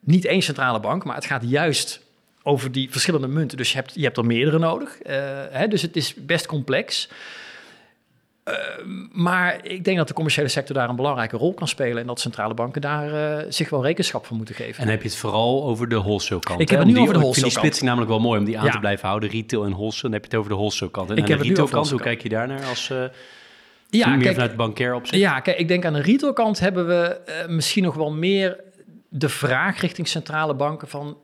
niet 0.00 0.24
één 0.24 0.42
centrale 0.42 0.80
bank, 0.80 1.04
maar 1.04 1.14
het 1.14 1.24
gaat 1.24 1.48
juist 1.48 2.05
over 2.46 2.72
die 2.72 2.90
verschillende 2.90 3.28
munten. 3.28 3.56
Dus 3.56 3.70
je 3.70 3.76
hebt, 3.76 3.94
je 3.94 4.02
hebt 4.02 4.16
er 4.16 4.24
meerdere 4.24 4.58
nodig. 4.58 4.98
Uh, 5.06 5.14
hè, 5.50 5.68
dus 5.68 5.82
het 5.82 5.96
is 5.96 6.14
best 6.14 6.46
complex. 6.46 7.08
Uh, 8.44 8.54
maar 9.12 9.64
ik 9.64 9.84
denk 9.84 9.96
dat 9.96 10.08
de 10.08 10.14
commerciële 10.14 10.48
sector 10.48 10.74
daar 10.74 10.88
een 10.88 10.96
belangrijke 10.96 11.36
rol 11.36 11.54
kan 11.54 11.68
spelen 11.68 11.98
en 11.98 12.06
dat 12.06 12.20
centrale 12.20 12.54
banken 12.54 12.80
daar 12.80 13.12
uh, 13.12 13.44
zich 13.48 13.70
wel 13.70 13.82
rekenschap 13.82 14.26
van 14.26 14.36
moeten 14.36 14.54
geven. 14.54 14.82
En 14.82 14.88
heb 14.88 15.02
je 15.02 15.08
het 15.08 15.16
vooral 15.16 15.64
over 15.64 15.88
de 15.88 15.96
wholesale 15.96 16.40
kant? 16.40 16.60
Ik 16.60 16.68
heb 16.68 16.78
het 16.78 16.88
nu 16.88 16.98
over 16.98 17.14
de 17.14 17.18
wholesale 17.18 17.34
kant. 17.34 17.36
Ik 17.36 17.42
vind 17.42 17.52
die 17.52 17.60
splitsing 17.60 17.86
namelijk 17.88 18.10
wel 18.10 18.20
mooi 18.20 18.38
om 18.38 18.44
die 18.44 18.58
aan 18.58 18.64
ja. 18.64 18.70
te 18.70 18.78
blijven 18.78 19.08
houden, 19.08 19.30
retail 19.30 19.64
en 19.64 19.70
wholesale. 19.70 20.02
Dan 20.02 20.12
heb 20.12 20.20
je 20.20 20.28
het 20.28 20.38
over 20.38 20.50
de 20.50 20.56
wholesale 20.56 20.90
kant. 20.90 21.10
En 21.10 21.16
ik 21.16 21.28
heb 21.28 21.38
de 21.38 21.48
retail 21.48 21.68
kant, 21.68 21.90
hoe 21.90 22.00
kijk 22.00 22.22
je 22.22 22.28
daar 22.28 22.46
naar 22.46 22.64
als 22.64 22.90
uh, 22.90 23.04
ja, 23.88 24.08
meer 24.08 24.22
kijk, 24.22 24.34
vanuit 24.34 24.56
bankair 24.56 24.94
opzicht? 24.94 25.22
Ja, 25.22 25.40
kijk, 25.40 25.58
ik 25.58 25.68
denk 25.68 25.84
aan 25.84 25.92
de 25.92 26.02
retail 26.02 26.32
kant 26.32 26.60
hebben 26.60 26.86
we 26.86 27.20
misschien 27.48 27.82
nog 27.82 27.94
wel 27.94 28.12
meer 28.12 28.64
de 29.08 29.28
vraag 29.28 29.80
richting 29.80 30.08
centrale 30.08 30.54
banken 30.54 30.88
van 30.88 31.16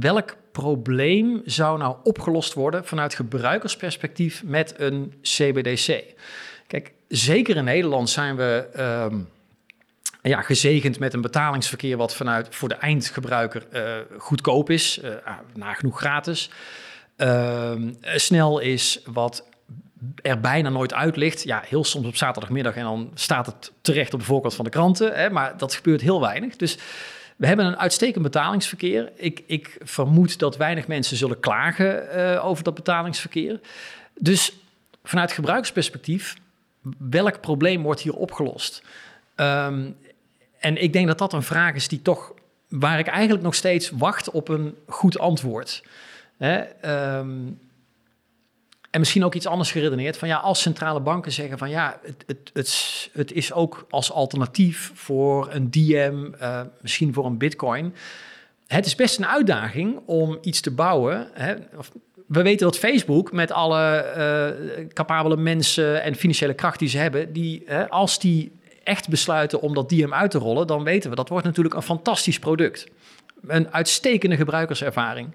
welk 0.00 0.36
probleem 0.52 1.42
zou 1.44 1.78
nou 1.78 1.96
opgelost 2.02 2.54
worden 2.54 2.84
vanuit 2.84 3.14
gebruikersperspectief 3.14 4.42
met 4.44 4.74
een 4.76 5.14
CBDC? 5.22 6.04
Kijk, 6.66 6.92
zeker 7.08 7.56
in 7.56 7.64
Nederland 7.64 8.10
zijn 8.10 8.36
we 8.36 8.68
um, 9.10 9.28
ja, 10.22 10.42
gezegend 10.42 10.98
met 10.98 11.14
een 11.14 11.20
betalingsverkeer 11.20 11.96
wat 11.96 12.14
vanuit 12.14 12.54
voor 12.54 12.68
de 12.68 12.74
eindgebruiker 12.74 13.66
uh, 13.72 14.18
goedkoop 14.18 14.70
is, 14.70 15.00
uh, 15.04 15.10
nagenoeg 15.54 15.98
gratis. 15.98 16.50
Uh, 17.16 17.72
snel 18.00 18.58
is, 18.58 19.00
wat 19.04 19.48
er 20.22 20.40
bijna 20.40 20.68
nooit 20.68 20.94
uit 20.94 21.16
ligt. 21.16 21.42
Ja, 21.42 21.62
heel 21.66 21.84
soms 21.84 22.06
op 22.06 22.16
zaterdagmiddag 22.16 22.74
en 22.74 22.82
dan 22.82 23.10
staat 23.14 23.46
het 23.46 23.72
terecht 23.80 24.14
op 24.14 24.20
de 24.20 24.26
voorkant 24.26 24.54
van 24.54 24.64
de 24.64 24.70
kranten. 24.70 25.14
Hè, 25.14 25.30
maar 25.30 25.56
dat 25.56 25.74
gebeurt 25.74 26.00
heel 26.00 26.20
weinig. 26.20 26.56
Dus 26.56 26.78
we 27.38 27.46
hebben 27.46 27.66
een 27.66 27.78
uitstekend 27.78 28.22
betalingsverkeer. 28.22 29.12
Ik, 29.14 29.42
ik 29.46 29.78
vermoed 29.82 30.38
dat 30.38 30.56
weinig 30.56 30.86
mensen 30.86 31.16
zullen 31.16 31.40
klagen 31.40 32.16
uh, 32.16 32.44
over 32.44 32.64
dat 32.64 32.74
betalingsverkeer. 32.74 33.60
Dus 34.14 34.52
vanuit 35.02 35.32
gebruiksperspectief, 35.32 36.36
welk 36.98 37.40
probleem 37.40 37.82
wordt 37.82 38.00
hier 38.00 38.14
opgelost? 38.14 38.82
Um, 39.36 39.96
en 40.58 40.82
ik 40.82 40.92
denk 40.92 41.06
dat 41.06 41.18
dat 41.18 41.32
een 41.32 41.42
vraag 41.42 41.74
is 41.74 41.88
die 41.88 42.02
toch 42.02 42.32
waar 42.68 42.98
ik 42.98 43.06
eigenlijk 43.06 43.44
nog 43.44 43.54
steeds 43.54 43.90
wacht 43.90 44.30
op 44.30 44.48
een 44.48 44.76
goed 44.86 45.18
antwoord. 45.18 45.82
Hè, 46.36 46.56
ehm, 46.58 47.30
en 48.98 49.04
misschien 49.04 49.24
ook 49.24 49.34
iets 49.34 49.46
anders 49.46 49.70
geredeneerd. 49.70 50.16
Van 50.16 50.28
ja, 50.28 50.36
als 50.36 50.60
centrale 50.60 51.00
banken 51.00 51.32
zeggen 51.32 51.58
van 51.58 51.70
ja, 51.70 52.00
het, 52.02 52.24
het, 52.52 53.10
het, 53.12 53.32
is 53.32 53.52
ook 53.52 53.86
als 53.90 54.12
alternatief 54.12 54.90
voor 54.94 55.48
een 55.52 55.70
DM, 55.70 56.24
uh, 56.40 56.60
misschien 56.80 57.12
voor 57.12 57.26
een 57.26 57.38
bitcoin. 57.38 57.94
Het 58.66 58.86
is 58.86 58.94
best 58.94 59.18
een 59.18 59.26
uitdaging 59.26 60.00
om 60.06 60.38
iets 60.42 60.60
te 60.60 60.70
bouwen. 60.70 61.28
Hè, 61.32 61.54
we 62.26 62.42
weten 62.42 62.66
dat 62.66 62.78
Facebook 62.78 63.32
met 63.32 63.52
alle 63.52 64.04
uh, 64.78 64.86
capabele 64.88 65.36
mensen 65.36 66.02
en 66.02 66.14
financiële 66.14 66.54
kracht 66.54 66.78
die 66.78 66.88
ze 66.88 66.98
hebben, 66.98 67.32
die 67.32 67.72
als 67.88 68.18
die 68.18 68.52
echt 68.84 69.08
besluiten 69.08 69.60
om 69.60 69.74
dat 69.74 69.88
DM 69.88 70.12
uit 70.12 70.30
te 70.30 70.38
rollen, 70.38 70.66
dan 70.66 70.84
weten 70.84 71.10
we 71.10 71.16
dat 71.16 71.28
wordt 71.28 71.44
natuurlijk 71.44 71.74
een 71.74 71.82
fantastisch 71.82 72.38
product. 72.38 72.86
Een 73.46 73.72
uitstekende 73.72 74.36
gebruikerservaring. 74.36 75.28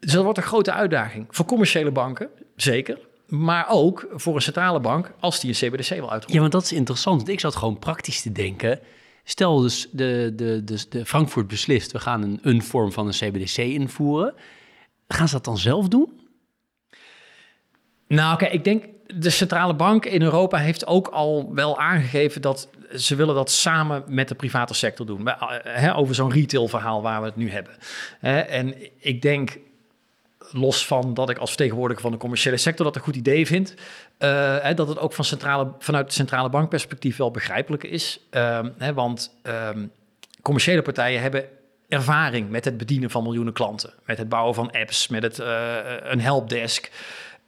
Dus 0.00 0.12
dat 0.12 0.22
wordt 0.22 0.38
een 0.38 0.44
grote 0.44 0.72
uitdaging. 0.72 1.26
Voor 1.30 1.44
commerciële 1.44 1.90
banken, 1.90 2.28
zeker. 2.56 2.98
Maar 3.26 3.66
ook 3.68 4.08
voor 4.12 4.34
een 4.34 4.42
centrale 4.42 4.80
bank 4.80 5.12
als 5.20 5.40
die 5.40 5.50
een 5.50 5.56
CBDC 5.56 5.88
wil 5.88 6.10
uitrollen. 6.10 6.34
Ja, 6.34 6.40
want 6.40 6.52
dat 6.52 6.62
is 6.62 6.72
interessant. 6.72 7.28
Ik 7.28 7.40
zat 7.40 7.56
gewoon 7.56 7.78
praktisch 7.78 8.22
te 8.22 8.32
denken. 8.32 8.80
Stel 9.24 9.60
dus 9.60 9.88
de, 9.92 10.32
de, 10.36 10.64
de, 10.64 10.84
de 10.88 11.06
Frankfurt 11.06 11.46
beslist, 11.46 11.92
we 11.92 11.98
gaan 11.98 12.22
een, 12.22 12.38
een 12.42 12.62
vorm 12.62 12.92
van 12.92 13.06
een 13.06 13.12
CBDC 13.12 13.56
invoeren. 13.56 14.34
Gaan 15.08 15.28
ze 15.28 15.34
dat 15.34 15.44
dan 15.44 15.58
zelf 15.58 15.88
doen? 15.88 16.20
Nou, 18.08 18.34
oké, 18.34 18.44
ik 18.46 18.64
denk 18.64 18.84
de 19.06 19.30
centrale 19.30 19.74
bank 19.74 20.04
in 20.04 20.22
Europa 20.22 20.58
heeft 20.58 20.86
ook 20.86 21.08
al 21.08 21.54
wel 21.54 21.78
aangegeven 21.78 22.42
dat 22.42 22.68
ze 22.96 23.14
willen 23.14 23.34
dat 23.34 23.50
samen 23.50 24.04
met 24.06 24.28
de 24.28 24.34
private 24.34 24.74
sector 24.74 25.06
doen. 25.06 25.28
Eh, 25.28 25.98
over 25.98 26.14
zo'n 26.14 26.32
retail 26.32 26.68
verhaal 26.68 27.02
waar 27.02 27.20
we 27.20 27.26
het 27.26 27.36
nu 27.36 27.50
hebben. 27.50 27.76
En 28.48 28.74
ik 28.98 29.22
denk 29.22 29.58
los 30.52 30.86
van 30.86 31.14
dat 31.14 31.30
ik 31.30 31.38
als 31.38 31.48
vertegenwoordiger 31.48 32.02
van 32.02 32.12
de 32.12 32.18
commerciële 32.18 32.56
sector 32.56 32.84
dat 32.84 32.96
een 32.96 33.02
goed 33.02 33.16
idee 33.16 33.46
vind, 33.46 33.74
uh, 34.18 34.74
dat 34.74 34.88
het 34.88 34.98
ook 34.98 35.12
van 35.12 35.24
centrale, 35.24 35.72
vanuit 35.78 36.12
centrale 36.12 36.48
bankperspectief 36.48 37.16
wel 37.16 37.30
begrijpelijk 37.30 37.84
is. 37.84 38.20
Uh, 38.30 38.60
hè, 38.78 38.94
want 38.94 39.36
um, 39.42 39.92
commerciële 40.42 40.82
partijen 40.82 41.20
hebben 41.20 41.44
ervaring 41.88 42.50
met 42.50 42.64
het 42.64 42.76
bedienen 42.76 43.10
van 43.10 43.22
miljoenen 43.22 43.52
klanten, 43.52 43.92
met 44.04 44.18
het 44.18 44.28
bouwen 44.28 44.54
van 44.54 44.70
apps, 44.70 45.08
met 45.08 45.22
het, 45.22 45.38
uh, 45.38 45.76
een 46.00 46.20
helpdesk. 46.20 46.90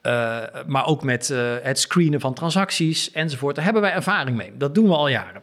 Uh, 0.03 0.43
maar 0.67 0.87
ook 0.87 1.03
met 1.03 1.29
het 1.63 1.79
screenen 1.79 2.21
van 2.21 2.35
transacties 2.35 3.11
enzovoort. 3.11 3.55
Daar 3.55 3.65
hebben 3.65 3.83
wij 3.83 3.93
ervaring 3.93 4.37
mee. 4.37 4.53
Dat 4.57 4.75
doen 4.75 4.89
we 4.89 4.95
al 4.95 5.09
jaren. 5.09 5.43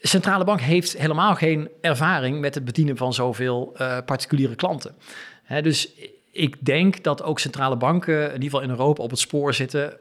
Centrale 0.00 0.44
bank 0.44 0.60
heeft 0.60 0.98
helemaal 0.98 1.34
geen 1.34 1.68
ervaring 1.80 2.40
met 2.40 2.54
het 2.54 2.64
bedienen 2.64 2.96
van 2.96 3.14
zoveel 3.14 3.76
particuliere 4.04 4.54
klanten. 4.54 4.94
dus 5.62 5.88
ik 6.34 6.56
denk 6.64 7.02
dat 7.02 7.22
ook 7.22 7.38
centrale 7.38 7.76
banken, 7.76 8.26
in 8.26 8.32
ieder 8.32 8.42
geval 8.42 8.60
in 8.60 8.70
Europa, 8.70 9.02
op 9.02 9.10
het 9.10 9.18
spoor 9.18 9.54
zitten. 9.54 9.96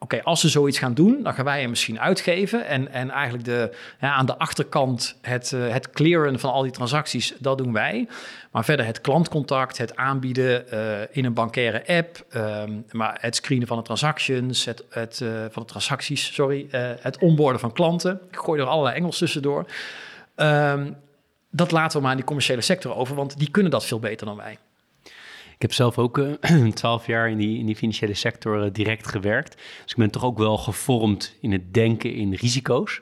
Oké, 0.00 0.22
als 0.22 0.40
ze 0.40 0.48
zoiets 0.48 0.78
gaan 0.78 0.94
doen, 0.94 1.22
dan 1.22 1.34
gaan 1.34 1.44
wij 1.44 1.60
hem 1.60 1.70
misschien 1.70 2.00
uitgeven. 2.00 2.66
En, 2.66 2.92
en 2.92 3.10
eigenlijk 3.10 3.44
de, 3.44 3.76
ja, 4.00 4.12
aan 4.12 4.26
de 4.26 4.38
achterkant 4.38 5.18
het, 5.20 5.52
uh, 5.54 5.72
het 5.72 5.90
clearen 5.90 6.40
van 6.40 6.52
al 6.52 6.62
die 6.62 6.72
transacties, 6.72 7.34
dat 7.38 7.58
doen 7.58 7.72
wij. 7.72 8.08
Maar 8.50 8.64
verder 8.64 8.86
het 8.86 9.00
klantcontact, 9.00 9.78
het 9.78 9.96
aanbieden 9.96 10.64
uh, 10.72 11.00
in 11.10 11.24
een 11.24 11.32
bankaire 11.32 11.86
app, 11.86 12.24
um, 12.34 12.84
maar 12.90 13.18
het 13.20 13.36
screenen 13.36 13.66
van 13.66 13.76
de 13.76 13.82
transactions, 13.82 14.64
het, 14.64 15.20
uh, 15.22 15.28
van 15.50 15.62
de 15.62 15.68
transacties, 15.68 16.34
sorry, 16.34 16.66
het 17.00 17.18
onboarden 17.18 17.60
van 17.60 17.72
klanten. 17.72 18.20
Ik 18.30 18.36
gooi 18.36 18.60
er 18.60 18.66
allerlei 18.66 18.96
Engels 18.96 19.18
tussendoor. 19.18 19.66
Um, 20.36 20.96
dat 21.50 21.70
laten 21.70 21.96
we 21.96 22.02
maar 22.02 22.10
aan 22.10 22.16
die 22.16 22.26
commerciële 22.26 22.60
sector 22.60 22.94
over, 22.94 23.14
want 23.14 23.38
die 23.38 23.50
kunnen 23.50 23.70
dat 23.70 23.84
veel 23.84 23.98
beter 23.98 24.26
dan 24.26 24.36
wij. 24.36 24.58
Ik 25.58 25.64
heb 25.64 25.72
zelf 25.72 25.98
ook 25.98 26.18
eh, 26.18 26.68
twaalf 26.80 27.06
jaar 27.06 27.30
in 27.30 27.36
die, 27.36 27.58
in 27.58 27.66
die 27.66 27.76
financiële 27.76 28.14
sector 28.14 28.64
uh, 28.64 28.72
direct 28.72 29.06
gewerkt. 29.06 29.54
Dus 29.54 29.90
ik 29.90 29.96
ben 29.96 30.10
toch 30.10 30.24
ook 30.24 30.38
wel 30.38 30.56
gevormd 30.56 31.36
in 31.40 31.52
het 31.52 31.74
denken 31.74 32.14
in 32.14 32.34
risico's. 32.34 33.00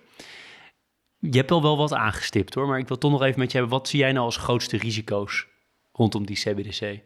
Je 1.18 1.36
hebt 1.36 1.50
al 1.50 1.62
wel 1.62 1.76
wat 1.76 1.92
aangestipt 1.92 2.54
hoor, 2.54 2.66
maar 2.66 2.78
ik 2.78 2.88
wil 2.88 2.98
toch 2.98 3.10
nog 3.10 3.22
even 3.22 3.38
met 3.38 3.52
je 3.52 3.58
hebben. 3.58 3.78
Wat 3.78 3.88
zie 3.88 3.98
jij 3.98 4.12
nou 4.12 4.24
als 4.24 4.36
grootste 4.36 4.76
risico's 4.76 5.46
rondom 5.92 6.26
die 6.26 6.36
CBDC? 6.36 7.00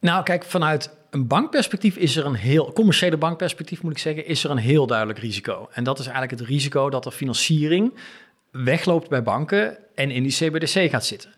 Nou, 0.00 0.22
kijk, 0.22 0.44
vanuit 0.44 0.96
een 1.10 1.26
bankperspectief 1.26 1.96
is 1.96 2.16
er 2.16 2.26
een 2.26 2.34
heel, 2.34 2.72
commerciële 2.72 3.16
bankperspectief 3.16 3.82
moet 3.82 3.92
ik 3.92 3.98
zeggen, 3.98 4.26
is 4.26 4.44
er 4.44 4.50
een 4.50 4.56
heel 4.56 4.86
duidelijk 4.86 5.18
risico. 5.18 5.68
En 5.72 5.84
dat 5.84 5.98
is 5.98 6.06
eigenlijk 6.06 6.40
het 6.40 6.48
risico 6.48 6.90
dat 6.90 7.06
er 7.06 7.12
financiering 7.12 7.94
wegloopt 8.50 9.08
bij 9.08 9.22
banken 9.22 9.78
en 9.94 10.10
in 10.10 10.22
die 10.22 10.32
CBDC 10.32 10.90
gaat 10.90 11.04
zitten. 11.04 11.34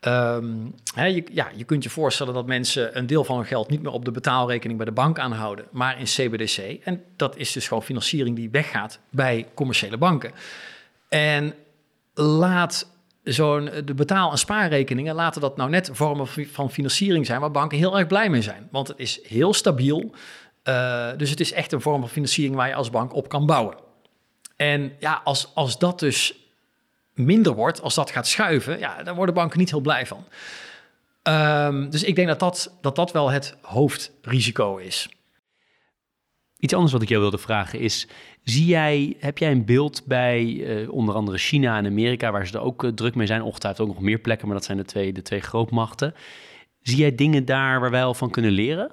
Um, 0.00 0.74
je, 0.94 1.24
ja, 1.32 1.50
je 1.54 1.64
kunt 1.64 1.82
je 1.82 1.90
voorstellen 1.90 2.34
dat 2.34 2.46
mensen 2.46 2.98
een 2.98 3.06
deel 3.06 3.24
van 3.24 3.36
hun 3.36 3.46
geld 3.46 3.70
niet 3.70 3.82
meer 3.82 3.92
op 3.92 4.04
de 4.04 4.10
betaalrekening 4.10 4.78
bij 4.78 4.86
de 4.86 4.92
bank 4.92 5.18
aanhouden, 5.18 5.64
maar 5.70 5.98
in 5.98 6.04
CBDC. 6.04 6.58
En 6.84 7.04
dat 7.16 7.36
is 7.36 7.52
dus 7.52 7.68
gewoon 7.68 7.82
financiering 7.82 8.36
die 8.36 8.50
weggaat 8.50 8.98
bij 9.10 9.46
commerciële 9.54 9.96
banken. 9.96 10.32
En 11.08 11.54
laat 12.14 12.90
zo'n 13.22 13.70
de 13.84 13.94
betaal- 13.94 14.30
en 14.30 14.38
spaarrekeningen, 14.38 15.14
laten 15.14 15.40
dat 15.40 15.56
nou 15.56 15.70
net 15.70 15.90
vormen 15.92 16.26
van 16.26 16.70
financiering 16.70 17.26
zijn 17.26 17.40
waar 17.40 17.50
banken 17.50 17.78
heel 17.78 17.98
erg 17.98 18.06
blij 18.06 18.30
mee 18.30 18.42
zijn. 18.42 18.68
Want 18.70 18.88
het 18.88 18.98
is 18.98 19.20
heel 19.22 19.54
stabiel. 19.54 20.14
Uh, 20.64 21.08
dus 21.16 21.30
het 21.30 21.40
is 21.40 21.52
echt 21.52 21.72
een 21.72 21.80
vorm 21.80 22.00
van 22.00 22.08
financiering 22.08 22.56
waar 22.56 22.68
je 22.68 22.74
als 22.74 22.90
bank 22.90 23.14
op 23.14 23.28
kan 23.28 23.46
bouwen. 23.46 23.76
En 24.56 24.92
ja, 24.98 25.20
als, 25.24 25.50
als 25.54 25.78
dat 25.78 25.98
dus 25.98 26.47
minder 27.18 27.54
wordt, 27.54 27.80
als 27.80 27.94
dat 27.94 28.10
gaat 28.10 28.26
schuiven, 28.26 28.78
ja, 28.78 29.02
daar 29.02 29.14
worden 29.14 29.34
banken 29.34 29.58
niet 29.58 29.70
heel 29.70 29.80
blij 29.80 30.06
van. 30.06 30.24
Um, 31.22 31.90
dus 31.90 32.02
ik 32.02 32.14
denk 32.14 32.28
dat 32.28 32.40
dat, 32.40 32.76
dat 32.80 32.96
dat 32.96 33.12
wel 33.12 33.30
het 33.30 33.56
hoofdrisico 33.60 34.76
is. 34.76 35.08
Iets 36.58 36.74
anders 36.74 36.92
wat 36.92 37.02
ik 37.02 37.08
jou 37.08 37.20
wilde 37.20 37.38
vragen 37.38 37.78
is: 37.78 38.08
zie 38.44 38.66
jij, 38.66 39.16
heb 39.18 39.38
jij 39.38 39.50
een 39.50 39.64
beeld 39.64 40.06
bij 40.06 40.44
uh, 40.44 40.90
onder 40.92 41.14
andere 41.14 41.38
China 41.38 41.76
en 41.76 41.86
Amerika, 41.86 42.32
waar 42.32 42.46
ze 42.46 42.54
er 42.54 42.60
ook 42.60 42.84
uh, 42.84 42.90
druk 42.90 43.14
mee 43.14 43.26
zijn? 43.26 43.42
Ongetwijfeld 43.42 43.88
ook 43.88 43.94
nog 43.94 44.02
meer 44.02 44.18
plekken, 44.18 44.46
maar 44.46 44.56
dat 44.56 44.64
zijn 44.64 44.78
de 44.78 44.84
twee, 44.84 45.12
de 45.12 45.22
twee 45.22 45.40
grootmachten. 45.40 46.14
Zie 46.82 46.96
jij 46.96 47.14
dingen 47.14 47.44
daar 47.44 47.80
waar 47.80 47.90
wij 47.90 48.04
al 48.04 48.14
van 48.14 48.30
kunnen 48.30 48.50
leren? 48.50 48.92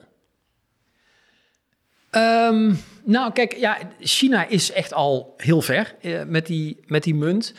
Um, 2.12 2.80
nou, 3.04 3.32
kijk, 3.32 3.58
ja, 3.58 3.78
China 4.00 4.48
is 4.48 4.72
echt 4.72 4.94
al 4.94 5.34
heel 5.38 5.62
ver 5.62 5.96
uh, 6.02 6.24
met, 6.24 6.46
die, 6.46 6.84
met 6.86 7.04
die 7.04 7.16
munt. 7.16 7.54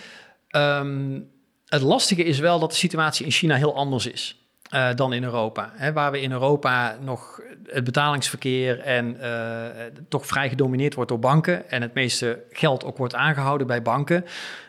Um, 0.57 1.31
het 1.67 1.83
lastige 1.83 2.25
is 2.25 2.39
wel 2.39 2.59
dat 2.59 2.71
de 2.71 2.77
situatie 2.77 3.25
in 3.25 3.31
China 3.31 3.55
heel 3.55 3.75
anders 3.75 4.07
is. 4.07 4.41
Uh, 4.75 4.95
dan 4.95 5.13
in 5.13 5.25
Europa. 5.25 5.73
Hè, 5.75 5.93
waar 5.93 6.11
we 6.11 6.21
in 6.21 6.33
Europa 6.33 6.97
nog 7.01 7.41
het 7.65 7.85
betalingsverkeer 7.85 8.81
en 8.81 9.17
uh, 9.21 9.65
toch 10.09 10.27
vrij 10.27 10.49
gedomineerd 10.49 10.95
wordt 10.95 11.11
door 11.11 11.19
banken 11.19 11.71
en 11.71 11.83
het 11.83 11.95
meeste 11.95 12.43
geld 12.51 12.85
ook 12.85 12.97
wordt 12.97 13.15
aangehouden 13.15 13.67
bij 13.67 13.83
banken, 13.83 14.25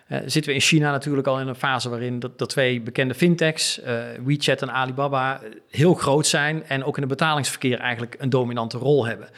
uh, 0.08 0.18
zitten 0.26 0.52
we 0.52 0.54
in 0.54 0.62
China 0.62 0.92
natuurlijk 0.92 1.28
al 1.28 1.40
in 1.40 1.48
een 1.48 1.56
fase 1.56 1.90
waarin 1.90 2.20
de 2.20 2.46
twee 2.46 2.82
bekende 2.82 3.14
fintechs, 3.14 3.80
WeChat 4.26 4.62
en 4.62 4.72
Alibaba, 4.72 5.42
heel 5.70 5.94
groot 5.94 6.28
zijn 6.28 6.64
en 6.64 6.84
ook 6.84 6.96
in 6.96 7.02
het 7.02 7.12
betalingsverkeer 7.12 7.80
eigenlijk 7.80 8.16
een 8.20 8.30
dominante 8.30 8.78
rol 8.78 9.06
hebben. 9.06 9.30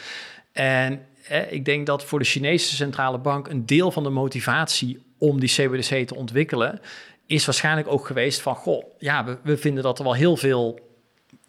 En 0.51 1.05
ik 1.49 1.65
denk 1.65 1.85
dat 1.85 2.03
voor 2.03 2.19
de 2.19 2.25
Chinese 2.25 2.75
centrale 2.75 3.17
bank 3.17 3.47
een 3.47 3.65
deel 3.65 3.91
van 3.91 4.03
de 4.03 4.09
motivatie 4.09 5.07
om 5.19 5.39
die 5.39 5.49
CBDC 5.49 6.08
te 6.08 6.15
ontwikkelen, 6.15 6.82
is 7.25 7.45
waarschijnlijk 7.45 7.88
ook 7.88 8.05
geweest 8.05 8.41
van, 8.41 8.55
goh, 8.55 8.84
ja, 8.97 9.39
we, 9.43 9.58
vinden 9.58 9.84
dat 9.84 9.97
er 9.97 10.03
wel 10.03 10.13
heel 10.13 10.38
veel 10.38 10.79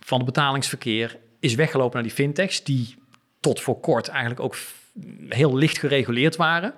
van 0.00 0.16
het 0.16 0.26
betalingsverkeer 0.26 1.18
is 1.40 1.54
weggelopen 1.54 1.94
naar 1.94 2.02
die 2.02 2.12
fintechs, 2.12 2.64
die 2.64 2.94
tot 3.40 3.60
voor 3.60 3.80
kort 3.80 4.08
eigenlijk 4.08 4.40
ook 4.40 4.56
heel 5.28 5.56
licht 5.56 5.78
gereguleerd 5.78 6.36
waren. 6.36 6.74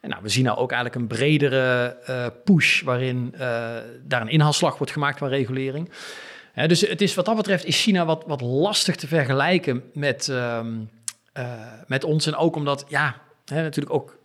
En 0.00 0.10
nou, 0.10 0.22
we 0.22 0.28
zien 0.28 0.44
nou 0.44 0.58
ook 0.58 0.72
eigenlijk 0.72 1.00
een 1.00 1.16
bredere 1.16 1.96
uh, 2.08 2.26
push 2.44 2.82
waarin 2.82 3.30
uh, 3.34 3.40
daar 4.02 4.20
een 4.20 4.28
inhaalslag 4.28 4.76
wordt 4.78 4.92
gemaakt 4.92 5.18
van 5.18 5.28
regulering. 5.28 5.90
Dus 6.66 6.80
het 6.80 7.00
is 7.00 7.14
wat 7.14 7.24
dat 7.24 7.36
betreft 7.36 7.64
is 7.64 7.82
China 7.82 8.04
wat, 8.04 8.24
wat 8.26 8.40
lastig 8.40 8.96
te 8.96 9.06
vergelijken 9.06 9.82
met, 9.92 10.28
um, 10.28 10.90
met 11.86 12.04
ons. 12.04 12.26
En 12.26 12.36
ook 12.36 12.56
omdat, 12.56 12.84
ja, 12.88 13.20
hè, 13.44 13.62
natuurlijk 13.62 13.94
ook 13.94 14.18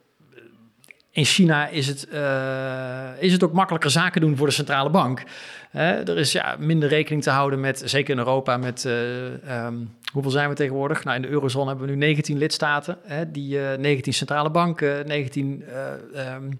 in 1.12 1.26
China 1.26 1.68
is 1.68 1.88
het, 1.88 2.08
uh, 2.14 3.10
is 3.20 3.32
het 3.32 3.44
ook 3.44 3.54
makkelijker 3.54 3.92
zaken 3.92 4.22
doen 4.22 4.38
voor 4.38 4.48
de 4.48 4.54
centrale 4.54 4.90
bank. 4.90 5.24
Er 5.72 6.18
is 6.18 6.32
ja, 6.32 6.56
minder 6.60 6.90
rekening 6.90 7.24
te 7.24 7.30
houden 7.30 7.60
met, 7.60 7.82
zeker 7.86 8.12
in 8.12 8.18
Europa, 8.18 8.58
met 8.58 8.84
uh, 8.86 9.66
um, 9.66 9.96
hoeveel 10.12 10.32
zijn 10.32 10.50
we 10.50 10.56
tegenwoordig? 10.56 11.04
Nou, 11.04 11.16
in 11.16 11.22
de 11.22 11.28
eurozone 11.28 11.68
hebben 11.68 11.86
we 11.86 11.92
nu 11.92 11.98
19 11.98 12.38
lidstaten, 12.38 12.98
die 13.28 13.58
19 13.58 14.14
centrale 14.14 14.50
banken, 14.50 15.08
19 15.08 15.64
um, 16.16 16.60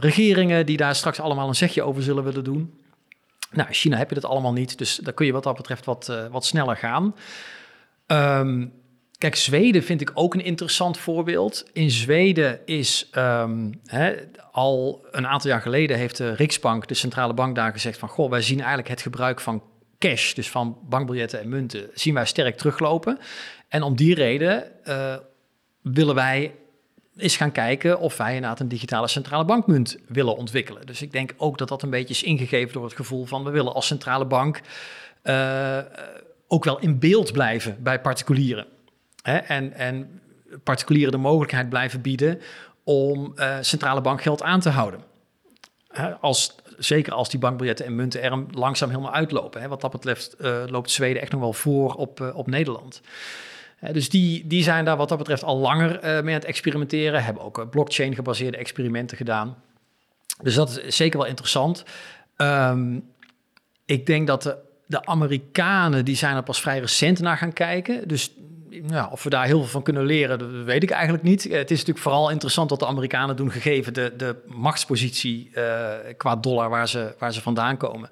regeringen 0.00 0.66
die 0.66 0.76
daar 0.76 0.94
straks 0.94 1.20
allemaal 1.20 1.48
een 1.48 1.54
zegje 1.54 1.82
over 1.82 2.02
zullen 2.02 2.24
willen 2.24 2.44
doen. 2.44 2.78
Nou, 3.50 3.68
in 3.68 3.74
China 3.74 3.96
heb 3.96 4.08
je 4.08 4.14
dat 4.14 4.30
allemaal 4.30 4.52
niet, 4.52 4.78
dus 4.78 4.96
daar 4.96 5.14
kun 5.14 5.26
je 5.26 5.32
wat 5.32 5.42
dat 5.42 5.56
betreft 5.56 5.84
wat, 5.84 6.12
wat 6.30 6.44
sneller 6.44 6.76
gaan. 6.76 7.14
Um, 8.06 8.72
Kijk, 9.18 9.36
Zweden 9.36 9.82
vind 9.82 10.00
ik 10.00 10.10
ook 10.14 10.34
een 10.34 10.44
interessant 10.44 10.98
voorbeeld. 10.98 11.64
In 11.72 11.90
Zweden 11.90 12.66
is 12.66 13.08
ehm, 13.10 13.72
al 14.52 15.06
een 15.10 15.26
aantal 15.26 15.50
jaar 15.50 15.60
geleden 15.60 15.96
heeft 15.96 16.16
de 16.16 16.34
Riksbank, 16.34 16.88
de 16.88 16.94
centrale 16.94 17.34
bank, 17.34 17.54
daar 17.54 17.72
gezegd 17.72 17.98
van 17.98 18.08
goh, 18.08 18.30
wij 18.30 18.42
zien 18.42 18.58
eigenlijk 18.58 18.88
het 18.88 19.02
gebruik 19.02 19.40
van 19.40 19.62
cash, 19.98 20.32
dus 20.32 20.50
van 20.50 20.78
bankbiljetten 20.88 21.40
en 21.40 21.48
munten, 21.48 21.90
zien 21.94 22.14
wij 22.14 22.26
sterk 22.26 22.56
teruglopen. 22.56 23.18
En 23.68 23.82
om 23.82 23.96
die 23.96 24.14
reden 24.14 24.64
uh, 24.84 25.16
willen 25.82 26.14
wij 26.14 26.54
eens 27.16 27.36
gaan 27.36 27.52
kijken 27.52 28.00
of 28.00 28.16
wij 28.16 28.34
inderdaad 28.34 28.60
een 28.60 28.68
digitale 28.68 29.08
centrale 29.08 29.44
bankmunt 29.44 29.98
willen 30.08 30.36
ontwikkelen. 30.36 30.86
Dus 30.86 31.02
ik 31.02 31.12
denk 31.12 31.34
ook 31.36 31.58
dat 31.58 31.68
dat 31.68 31.82
een 31.82 31.90
beetje 31.90 32.14
is 32.14 32.22
ingegeven 32.22 32.72
door 32.72 32.84
het 32.84 32.96
gevoel 32.96 33.24
van 33.24 33.44
we 33.44 33.50
willen 33.50 33.74
als 33.74 33.86
centrale 33.86 34.26
bank 34.26 34.60
uh, 35.24 35.78
ook 36.46 36.64
wel 36.64 36.78
in 36.78 36.98
beeld 36.98 37.32
blijven 37.32 37.82
bij 37.82 38.00
particulieren. 38.00 38.66
Hè? 39.28 39.36
En, 39.36 39.72
en 39.72 40.20
particulieren 40.62 41.12
de 41.12 41.18
mogelijkheid 41.18 41.68
blijven 41.68 42.00
bieden 42.00 42.40
om 42.84 43.32
uh, 43.36 43.56
centrale 43.60 44.00
bankgeld 44.00 44.42
aan 44.42 44.60
te 44.60 44.68
houden. 44.68 45.00
Als, 46.20 46.54
zeker 46.78 47.12
als 47.12 47.30
die 47.30 47.38
bankbiljetten 47.38 47.86
en 47.86 47.94
munten 47.94 48.22
er 48.22 48.44
langzaam 48.50 48.88
helemaal 48.88 49.14
uitlopen. 49.14 49.60
Hè. 49.60 49.68
Wat 49.68 49.80
dat 49.80 49.90
betreft 49.90 50.34
uh, 50.40 50.62
loopt 50.66 50.90
Zweden 50.90 51.22
echt 51.22 51.32
nog 51.32 51.40
wel 51.40 51.52
voor 51.52 51.94
op, 51.94 52.20
uh, 52.20 52.36
op 52.36 52.46
Nederland. 52.46 53.00
Dus 53.92 54.08
die, 54.08 54.46
die 54.46 54.62
zijn 54.62 54.84
daar 54.84 54.96
wat 54.96 55.08
dat 55.08 55.18
betreft 55.18 55.42
al 55.42 55.58
langer 55.58 55.98
mee 56.02 56.12
aan 56.12 56.40
het 56.40 56.44
experimenteren. 56.44 57.24
Hebben 57.24 57.42
ook 57.42 57.70
blockchain 57.70 58.14
gebaseerde 58.14 58.56
experimenten 58.56 59.16
gedaan. 59.16 59.56
Dus 60.42 60.54
dat 60.54 60.80
is 60.80 60.96
zeker 60.96 61.18
wel 61.18 61.28
interessant. 61.28 61.84
Um, 62.36 63.04
ik 63.84 64.06
denk 64.06 64.26
dat 64.26 64.42
de, 64.42 64.56
de 64.86 65.06
Amerikanen, 65.06 66.04
die 66.04 66.16
zijn 66.16 66.36
er 66.36 66.42
pas 66.42 66.60
vrij 66.60 66.78
recent 66.78 67.20
naar 67.20 67.36
gaan 67.36 67.52
kijken. 67.52 68.08
Dus 68.08 68.32
ja, 68.70 69.08
of 69.12 69.22
we 69.22 69.30
daar 69.30 69.44
heel 69.44 69.58
veel 69.58 69.68
van 69.68 69.82
kunnen 69.82 70.04
leren, 70.04 70.38
dat 70.38 70.50
weet 70.64 70.82
ik 70.82 70.90
eigenlijk 70.90 71.24
niet. 71.24 71.42
Het 71.42 71.70
is 71.70 71.78
natuurlijk 71.78 71.98
vooral 71.98 72.30
interessant 72.30 72.70
wat 72.70 72.78
de 72.78 72.86
Amerikanen 72.86 73.36
doen, 73.36 73.50
gegeven 73.50 73.94
de, 73.94 74.12
de 74.16 74.36
machtspositie 74.46 75.50
uh, 75.54 75.90
qua 76.16 76.36
dollar 76.36 76.70
waar 76.70 76.88
ze, 76.88 77.14
waar 77.18 77.32
ze 77.32 77.40
vandaan 77.40 77.76
komen. 77.76 78.08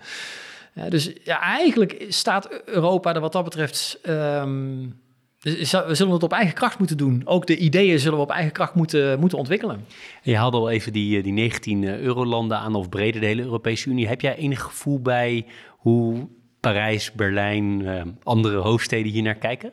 Dus 0.89 1.13
ja, 1.25 1.41
eigenlijk 1.41 2.05
staat 2.09 2.63
Europa 2.65 3.15
er 3.15 3.21
wat 3.21 3.33
dat 3.33 3.45
betreft. 3.45 3.99
Um, 4.09 5.01
we 5.41 5.95
zullen 5.95 6.13
het 6.13 6.23
op 6.23 6.33
eigen 6.33 6.55
kracht 6.55 6.79
moeten 6.79 6.97
doen. 6.97 7.23
Ook 7.25 7.47
de 7.47 7.57
ideeën 7.57 7.99
zullen 7.99 8.17
we 8.17 8.25
op 8.25 8.31
eigen 8.31 8.53
kracht 8.53 8.75
moeten, 8.75 9.21
moeten 9.21 9.39
ontwikkelen. 9.39 9.85
Je 10.23 10.37
haalde 10.37 10.57
al 10.57 10.71
even 10.71 10.93
die, 10.93 11.23
die 11.23 11.33
19 11.33 11.85
eurolanden 11.85 12.59
aan, 12.59 12.75
of 12.75 12.89
breder 12.89 13.21
de 13.21 13.27
hele 13.27 13.43
Europese 13.43 13.91
Unie. 13.91 14.09
Heb 14.09 14.21
jij 14.21 14.37
enig 14.37 14.63
gevoel 14.63 15.01
bij 15.01 15.47
hoe 15.69 16.29
Parijs, 16.61 17.13
Berlijn, 17.13 17.87
andere 18.23 18.57
hoofdsteden 18.57 19.13
hier 19.13 19.23
naar 19.23 19.35
kijken? 19.35 19.73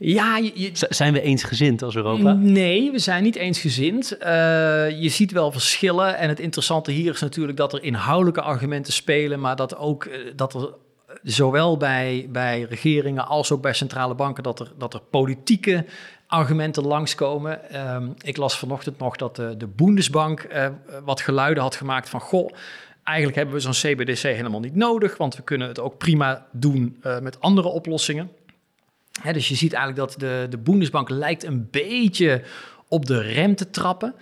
Ja, 0.00 0.36
je, 0.36 0.70
zijn 0.72 1.12
we 1.12 1.20
eensgezind 1.20 1.82
als 1.82 1.96
Europa? 1.96 2.32
Nee, 2.32 2.90
we 2.90 2.98
zijn 2.98 3.22
niet 3.22 3.36
eensgezind. 3.36 4.16
Uh, 4.20 4.26
je 5.00 5.08
ziet 5.08 5.32
wel 5.32 5.52
verschillen. 5.52 6.16
En 6.16 6.28
het 6.28 6.40
interessante 6.40 6.90
hier 6.90 7.12
is 7.12 7.20
natuurlijk 7.20 7.58
dat 7.58 7.72
er 7.72 7.82
inhoudelijke 7.82 8.42
argumenten 8.42 8.92
spelen, 8.92 9.40
maar 9.40 9.56
dat 9.56 9.76
ook 9.76 10.04
uh, 10.04 10.14
dat 10.36 10.54
er 10.54 10.74
zowel 11.22 11.76
bij, 11.76 12.26
bij 12.30 12.66
regeringen 12.68 13.26
als 13.26 13.52
ook 13.52 13.62
bij 13.62 13.72
centrale 13.72 14.14
banken 14.14 14.42
dat 14.42 14.60
er, 14.60 14.72
dat 14.78 14.94
er 14.94 15.00
politieke 15.10 15.84
argumenten 16.26 16.86
langskomen. 16.86 17.60
Uh, 17.72 17.96
ik 18.18 18.36
las 18.36 18.58
vanochtend 18.58 18.98
nog 18.98 19.16
dat 19.16 19.36
de, 19.36 19.56
de 19.56 19.66
Bundesbank 19.66 20.46
uh, 20.52 20.66
wat 21.04 21.20
geluiden 21.20 21.62
had 21.62 21.76
gemaakt 21.76 22.08
van 22.08 22.20
goh. 22.20 22.50
Eigenlijk 23.02 23.36
hebben 23.36 23.54
we 23.54 23.72
zo'n 23.72 23.94
CBDC 23.94 24.22
helemaal 24.22 24.60
niet 24.60 24.74
nodig, 24.74 25.16
want 25.16 25.36
we 25.36 25.42
kunnen 25.42 25.68
het 25.68 25.80
ook 25.80 25.98
prima 25.98 26.46
doen 26.52 27.02
met 27.22 27.40
andere 27.40 27.68
oplossingen 27.68 28.30
dus 29.32 29.48
je 29.48 29.54
ziet 29.54 29.72
eigenlijk 29.72 30.08
dat 30.08 30.20
de, 30.20 30.46
de 30.50 30.58
Bundesbank 30.58 31.08
lijkt 31.08 31.44
een 31.44 31.68
beetje 31.70 32.42
op 32.88 33.06
de 33.06 33.20
rem 33.20 33.54
te 33.54 33.70
trappen. 33.70 34.14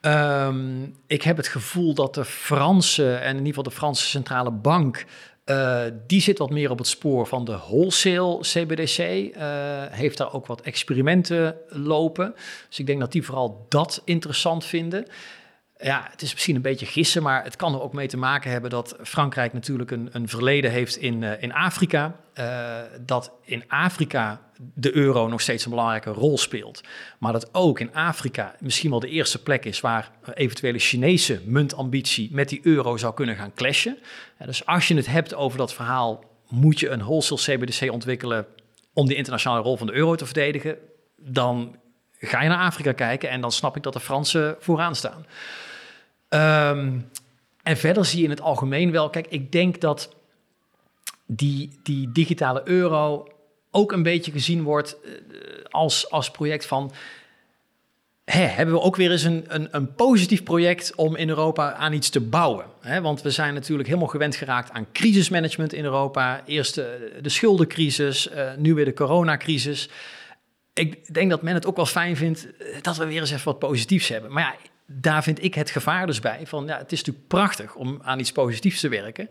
Um, 0.00 0.96
ik 1.06 1.22
heb 1.22 1.36
het 1.36 1.48
gevoel 1.48 1.94
dat 1.94 2.14
de 2.14 2.24
Franse, 2.24 3.14
en 3.14 3.30
in 3.30 3.36
ieder 3.36 3.46
geval 3.46 3.62
de 3.62 3.70
Franse 3.70 4.06
centrale 4.06 4.50
bank, 4.50 5.04
uh, 5.44 5.80
die 6.06 6.20
zit 6.20 6.38
wat 6.38 6.50
meer 6.50 6.70
op 6.70 6.78
het 6.78 6.86
spoor 6.86 7.26
van 7.26 7.44
de 7.44 7.56
wholesale 7.56 8.38
CBDC. 8.40 8.98
Uh, 8.98 9.42
heeft 9.90 10.18
daar 10.18 10.32
ook 10.32 10.46
wat 10.46 10.60
experimenten 10.60 11.56
lopen. 11.68 12.34
Dus 12.68 12.78
ik 12.78 12.86
denk 12.86 13.00
dat 13.00 13.12
die 13.12 13.22
vooral 13.22 13.66
dat 13.68 14.02
interessant 14.04 14.64
vinden 14.64 15.06
ja, 15.82 16.06
het 16.10 16.22
is 16.22 16.32
misschien 16.32 16.56
een 16.56 16.62
beetje 16.62 16.86
gissen, 16.86 17.22
maar 17.22 17.44
het 17.44 17.56
kan 17.56 17.74
er 17.74 17.82
ook 17.82 17.92
mee 17.92 18.08
te 18.08 18.16
maken 18.16 18.50
hebben 18.50 18.70
dat 18.70 18.96
Frankrijk 19.02 19.52
natuurlijk 19.52 19.90
een, 19.90 20.08
een 20.12 20.28
verleden 20.28 20.70
heeft 20.70 20.96
in, 20.96 21.22
uh, 21.22 21.42
in 21.42 21.52
Afrika. 21.52 22.16
Uh, 22.38 22.78
dat 23.00 23.32
in 23.44 23.64
Afrika 23.68 24.40
de 24.74 24.96
euro 24.96 25.28
nog 25.28 25.40
steeds 25.40 25.64
een 25.64 25.70
belangrijke 25.70 26.10
rol 26.10 26.38
speelt. 26.38 26.80
Maar 27.18 27.32
dat 27.32 27.54
ook 27.54 27.80
in 27.80 27.94
Afrika 27.94 28.54
misschien 28.60 28.90
wel 28.90 29.00
de 29.00 29.08
eerste 29.08 29.42
plek 29.42 29.64
is 29.64 29.80
waar 29.80 30.10
eventuele 30.34 30.78
Chinese 30.78 31.40
muntambitie 31.44 32.28
met 32.32 32.48
die 32.48 32.60
euro 32.62 32.96
zou 32.96 33.14
kunnen 33.14 33.36
gaan 33.36 33.54
clashen. 33.54 33.98
Dus 34.46 34.66
als 34.66 34.88
je 34.88 34.94
het 34.94 35.06
hebt 35.06 35.34
over 35.34 35.58
dat 35.58 35.74
verhaal, 35.74 36.24
moet 36.48 36.80
je 36.80 36.88
een 36.88 37.02
wholesale 37.02 37.40
CBDC 37.40 37.92
ontwikkelen 37.92 38.46
om 38.92 39.06
die 39.06 39.16
internationale 39.16 39.62
rol 39.62 39.76
van 39.76 39.86
de 39.86 39.92
euro 39.92 40.14
te 40.14 40.24
verdedigen. 40.24 40.76
Dan 41.16 41.76
ga 42.18 42.42
je 42.42 42.48
naar 42.48 42.66
Afrika 42.66 42.92
kijken 42.92 43.30
en 43.30 43.40
dan 43.40 43.52
snap 43.52 43.76
ik 43.76 43.82
dat 43.82 43.92
de 43.92 44.00
Fransen 44.00 44.56
vooraan 44.58 44.96
staan. 44.96 45.26
Um, 46.34 47.10
en 47.62 47.76
verder 47.76 48.04
zie 48.04 48.18
je 48.18 48.24
in 48.24 48.30
het 48.30 48.40
algemeen 48.40 48.90
wel, 48.90 49.10
kijk, 49.10 49.26
ik 49.28 49.52
denk 49.52 49.80
dat 49.80 50.14
die, 51.26 51.80
die 51.82 52.12
digitale 52.12 52.62
euro 52.64 53.28
ook 53.70 53.92
een 53.92 54.02
beetje 54.02 54.32
gezien 54.32 54.62
wordt 54.62 54.96
uh, 55.04 55.12
als, 55.70 56.10
als 56.10 56.30
project 56.30 56.66
van. 56.66 56.92
Hè, 58.24 58.40
hebben 58.40 58.74
we 58.74 58.80
ook 58.80 58.96
weer 58.96 59.10
eens 59.10 59.22
een, 59.22 59.44
een, 59.48 59.68
een, 59.70 59.94
positief 59.94 60.42
project 60.42 60.94
om 60.94 61.16
in 61.16 61.28
Europa 61.28 61.72
aan 61.72 61.92
iets 61.92 62.10
te 62.10 62.20
bouwen? 62.20 62.66
Hè, 62.80 63.00
want 63.00 63.22
we 63.22 63.30
zijn 63.30 63.54
natuurlijk 63.54 63.88
helemaal 63.88 64.08
gewend 64.08 64.36
geraakt 64.36 64.70
aan 64.70 64.86
crisismanagement 64.92 65.72
in 65.72 65.84
Europa. 65.84 66.42
Eerst 66.46 66.74
de, 66.74 67.18
de 67.22 67.28
schuldencrisis, 67.28 68.30
uh, 68.30 68.54
nu 68.56 68.74
weer 68.74 68.84
de 68.84 68.94
coronacrisis. 68.94 69.88
Ik 70.72 71.14
denk 71.14 71.30
dat 71.30 71.42
men 71.42 71.54
het 71.54 71.66
ook 71.66 71.76
wel 71.76 71.86
fijn 71.86 72.16
vindt 72.16 72.46
dat 72.80 72.96
we 72.96 73.06
weer 73.06 73.20
eens 73.20 73.30
even 73.30 73.44
wat 73.44 73.58
positiefs 73.58 74.08
hebben. 74.08 74.32
Maar 74.32 74.42
ja, 74.42 74.70
daar 74.86 75.22
vind 75.22 75.44
ik 75.44 75.54
het 75.54 75.70
gevaar 75.70 76.06
dus 76.06 76.20
bij. 76.20 76.46
Van, 76.46 76.66
ja, 76.66 76.78
het 76.78 76.92
is 76.92 76.98
natuurlijk 76.98 77.28
prachtig 77.28 77.74
om 77.74 77.98
aan 78.02 78.18
iets 78.18 78.32
positiefs 78.32 78.80
te 78.80 78.88
werken. 78.88 79.28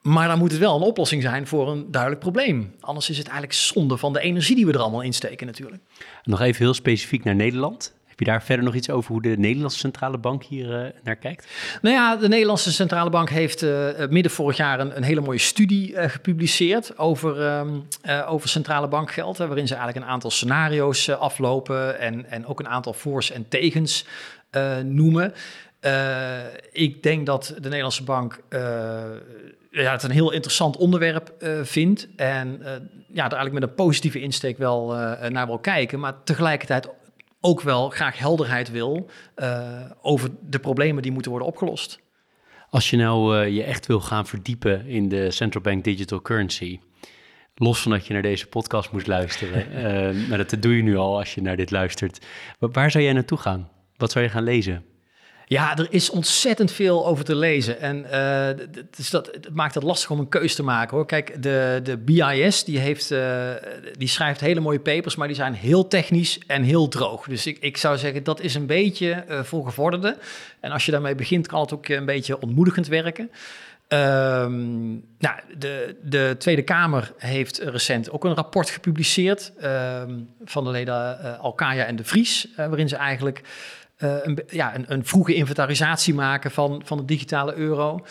Maar 0.00 0.28
dan 0.28 0.38
moet 0.38 0.50
het 0.50 0.60
wel 0.60 0.76
een 0.76 0.82
oplossing 0.82 1.22
zijn 1.22 1.46
voor 1.46 1.70
een 1.70 1.90
duidelijk 1.90 2.20
probleem. 2.20 2.74
Anders 2.80 3.10
is 3.10 3.18
het 3.18 3.26
eigenlijk 3.26 3.58
zonde 3.58 3.96
van 3.96 4.12
de 4.12 4.20
energie 4.20 4.56
die 4.56 4.66
we 4.66 4.72
er 4.72 4.80
allemaal 4.80 5.02
in 5.02 5.12
steken 5.12 5.46
natuurlijk. 5.46 5.82
Nog 6.24 6.40
even 6.40 6.64
heel 6.64 6.74
specifiek 6.74 7.24
naar 7.24 7.34
Nederland. 7.34 7.94
Je 8.20 8.26
daar 8.26 8.42
verder 8.42 8.64
nog 8.64 8.74
iets 8.74 8.90
over 8.90 9.12
hoe 9.12 9.22
de 9.22 9.36
Nederlandse 9.38 9.78
Centrale 9.78 10.18
Bank 10.18 10.44
hier 10.44 10.84
uh, 10.84 10.88
naar 11.02 11.16
kijkt? 11.16 11.46
Nou 11.82 11.94
ja, 11.94 12.16
de 12.16 12.28
Nederlandse 12.28 12.72
Centrale 12.72 13.10
Bank 13.10 13.30
heeft 13.30 13.62
uh, 13.62 13.88
midden 14.10 14.32
vorig 14.32 14.56
jaar 14.56 14.80
een, 14.80 15.02
hele 15.02 15.20
mooie 15.20 15.38
studie 15.38 15.92
uh, 15.92 16.04
gepubliceerd 16.04 16.98
over, 16.98 17.58
um, 17.58 17.86
over 18.26 18.48
centrale 18.48 18.88
bankgeld. 18.88 19.36
waarin 19.38 19.66
ze 19.66 19.74
eigenlijk 19.74 20.04
een 20.06 20.12
aantal 20.12 20.30
scenario's 20.30 21.08
aflopen 21.08 21.98
en, 21.98 22.30
en 22.30 22.46
ook 22.46 22.60
een 22.60 22.68
aantal 22.68 22.92
voor's 22.92 23.30
en 23.30 23.48
tegens 23.48 24.06
uh, 24.56 24.78
noemen. 24.78 25.34
Uh, 25.80 26.38
ik 26.72 27.02
denk 27.02 27.26
dat 27.26 27.54
de 27.54 27.68
Nederlandse 27.68 28.04
bank 28.04 28.40
uh, 28.50 28.60
ja, 29.70 29.92
het 29.92 30.02
een 30.02 30.10
heel 30.10 30.32
interessant 30.32 30.76
onderwerp 30.76 31.32
vindt. 31.62 32.08
En 32.16 32.60
ja, 33.12 33.24
er 33.24 33.36
eigenlijk 33.36 33.52
met 33.52 33.62
een 33.62 33.74
positieve 33.74 34.20
insteek 34.20 34.58
wel 34.58 34.86
naar 35.28 35.46
wil 35.46 35.58
kijken. 35.58 36.00
Maar 36.00 36.14
tegelijkertijd 36.24 36.88
ook 37.40 37.60
wel 37.60 37.88
graag 37.88 38.18
helderheid 38.18 38.70
wil 38.70 39.10
over 40.02 40.30
de 40.42 40.58
problemen 40.58 41.02
die 41.02 41.12
moeten 41.12 41.30
worden 41.30 41.48
opgelost. 41.48 42.00
Als 42.70 42.90
je 42.90 42.96
nou 42.96 43.46
je 43.46 43.62
echt 43.62 43.86
wil 43.86 44.00
gaan 44.00 44.26
verdiepen 44.26 44.86
in 44.86 45.08
de 45.08 45.30
central 45.30 45.62
bank 45.62 45.84
digital 45.84 46.22
currency, 46.22 46.80
los 47.54 47.82
van 47.82 47.92
dat 47.92 48.06
je 48.06 48.12
naar 48.12 48.22
deze 48.22 48.46
podcast 48.46 48.92
moest 48.92 49.06
luisteren, 49.06 49.66
uh, 49.72 50.28
maar 50.28 50.38
dat 50.38 50.56
doe 50.62 50.76
je 50.76 50.82
nu 50.82 50.96
al 50.96 51.18
als 51.18 51.34
je 51.34 51.42
naar 51.42 51.56
dit 51.56 51.70
luistert. 51.70 52.26
Waar 52.58 52.90
zou 52.90 53.04
jij 53.04 53.12
naartoe 53.12 53.38
gaan? 53.38 53.68
Wat 53.96 54.10
zou 54.10 54.24
je 54.24 54.30
gaan 54.30 54.42
lezen? 54.42 54.84
Ja, 55.50 55.76
er 55.76 55.86
is 55.90 56.10
ontzettend 56.10 56.72
veel 56.72 57.06
over 57.06 57.24
te 57.24 57.34
lezen. 57.34 57.80
En 57.80 58.06
dus 58.96 59.10
dat, 59.10 59.26
het 59.26 59.54
maakt 59.54 59.74
het 59.74 59.82
lastig 59.82 60.10
om 60.10 60.18
een 60.18 60.28
keuze 60.28 60.54
te 60.54 60.62
maken 60.62 60.96
hoor. 60.96 61.06
Kijk, 61.06 61.42
de, 61.42 61.80
de 61.82 61.96
BIS 61.96 62.64
die, 62.64 62.78
heeft, 62.78 63.10
uh, 63.10 63.50
die 63.96 64.08
schrijft 64.08 64.40
hele 64.40 64.60
mooie 64.60 64.80
papers, 64.80 65.16
maar 65.16 65.26
die 65.26 65.36
zijn 65.36 65.54
heel 65.54 65.88
technisch 65.88 66.38
en 66.46 66.62
heel 66.62 66.88
droog. 66.88 67.26
Dus 67.26 67.46
ik, 67.46 67.58
ik 67.60 67.76
zou 67.76 67.98
zeggen, 67.98 68.24
dat 68.24 68.40
is 68.40 68.54
een 68.54 68.66
beetje 68.66 69.24
uh, 69.28 69.42
voor 69.42 69.64
gevorderde. 69.64 70.16
En 70.60 70.70
als 70.70 70.86
je 70.86 70.92
daarmee 70.92 71.14
begint, 71.14 71.46
kan 71.46 71.60
het 71.60 71.72
ook 71.72 71.88
een 71.88 72.04
beetje 72.04 72.40
ontmoedigend 72.40 72.86
werken. 72.86 73.30
Um, 73.92 75.04
nou, 75.18 75.40
de, 75.58 75.96
de, 76.02 76.34
Tweede 76.38 76.62
Kamer 76.62 77.12
heeft 77.16 77.58
recent 77.58 78.10
ook 78.10 78.24
een 78.24 78.34
rapport 78.34 78.70
gepubliceerd 78.70 79.52
um, 79.64 80.28
van 80.44 80.64
de 80.64 80.70
leden 80.70 81.18
uh, 81.22 81.40
Alkaya 81.40 81.84
en 81.84 81.96
de 81.96 82.04
Vries, 82.04 82.48
waarin 82.56 82.88
ze 82.88 82.96
eigenlijk 82.96 83.42
een, 84.00 84.42
ja, 84.46 84.74
een, 84.74 84.84
een, 84.88 85.06
vroege 85.06 85.34
inventarisatie 85.34 86.14
maken 86.14 86.50
van, 86.50 86.82
van 86.84 86.98
de 86.98 87.04
digitale 87.04 87.54
euro. 87.54 88.06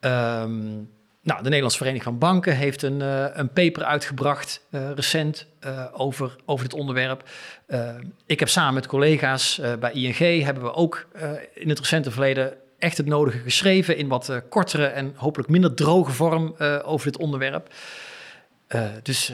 Um, 0.00 0.92
nou, 1.24 1.38
de 1.38 1.44
Nederlandse 1.44 1.78
Vereniging 1.78 2.04
van 2.04 2.18
Banken 2.18 2.56
heeft 2.56 2.82
een, 2.82 3.00
uh, 3.00 3.26
een 3.32 3.52
paper 3.52 3.84
uitgebracht 3.84 4.66
uh, 4.70 4.90
recent 4.94 5.46
over, 5.92 6.36
over 6.44 6.64
dit 6.64 6.74
onderwerp. 6.74 7.28
ik 8.26 8.38
heb 8.38 8.48
samen 8.48 8.74
met 8.74 8.86
collega's 8.86 9.60
bij 9.80 9.92
ING 9.92 10.42
hebben 10.42 10.62
we 10.62 10.74
ook 10.74 11.06
in 11.54 11.68
het 11.68 11.78
recente 11.78 12.10
verleden 12.10 12.54
echt 12.78 12.96
het 12.96 13.06
nodige 13.06 13.38
geschreven 13.38 13.96
in 13.96 14.08
wat 14.08 14.42
kortere 14.48 14.86
en 14.86 15.12
hopelijk 15.16 15.50
minder 15.50 15.74
droge 15.74 16.12
vorm 16.12 16.54
over 16.84 17.06
dit 17.06 17.20
onderwerp. 17.20 17.74
dus 19.02 19.32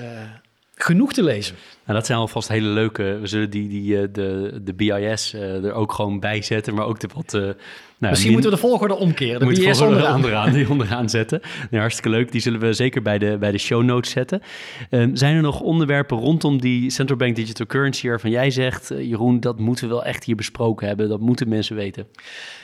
genoeg 0.82 1.12
te 1.12 1.22
lezen. 1.22 1.56
Nou, 1.84 1.98
dat 1.98 2.06
zijn 2.06 2.18
alvast 2.18 2.48
hele 2.48 2.68
leuke. 2.68 3.18
We 3.20 3.26
zullen 3.26 3.50
die, 3.50 3.68
die, 3.68 4.10
de, 4.10 4.60
de 4.62 4.74
BIS 4.74 5.32
er 5.34 5.72
ook 5.72 5.92
gewoon 5.92 6.20
bij 6.20 6.42
zetten, 6.42 6.74
maar 6.74 6.86
ook 6.86 7.00
de 7.00 7.08
wat 7.14 7.56
nou, 8.00 8.12
Misschien 8.12 8.32
moeten 8.32 8.50
we 8.50 8.56
de 8.56 8.62
volgorde 8.62 8.94
omkeren. 8.94 9.54
De 9.54 9.62
eerst 9.62 9.80
onderaan. 9.80 10.14
onderaan. 10.14 10.52
Die 10.52 10.70
onderaan 10.70 11.08
zetten. 11.08 11.40
Nou, 11.40 11.80
hartstikke 11.80 12.08
leuk. 12.10 12.32
Die 12.32 12.40
zullen 12.40 12.60
we 12.60 12.72
zeker 12.72 13.02
bij 13.02 13.18
de, 13.18 13.36
bij 13.38 13.50
de 13.50 13.58
show 13.58 13.82
notes 13.82 14.10
zetten. 14.10 14.42
Um, 14.90 15.16
zijn 15.16 15.36
er 15.36 15.42
nog 15.42 15.60
onderwerpen 15.60 16.16
rondom 16.16 16.60
die 16.60 16.90
central 16.90 17.18
bank 17.18 17.36
digital 17.36 17.66
currency 17.66 18.08
waarvan 18.08 18.30
jij 18.30 18.50
zegt, 18.50 18.92
uh, 18.92 19.08
Jeroen, 19.08 19.40
dat 19.40 19.58
moeten 19.58 19.88
we 19.88 19.94
wel 19.94 20.04
echt 20.04 20.24
hier 20.24 20.36
besproken 20.36 20.86
hebben. 20.86 21.08
Dat 21.08 21.20
moeten 21.20 21.48
mensen 21.48 21.76
weten. 21.76 22.06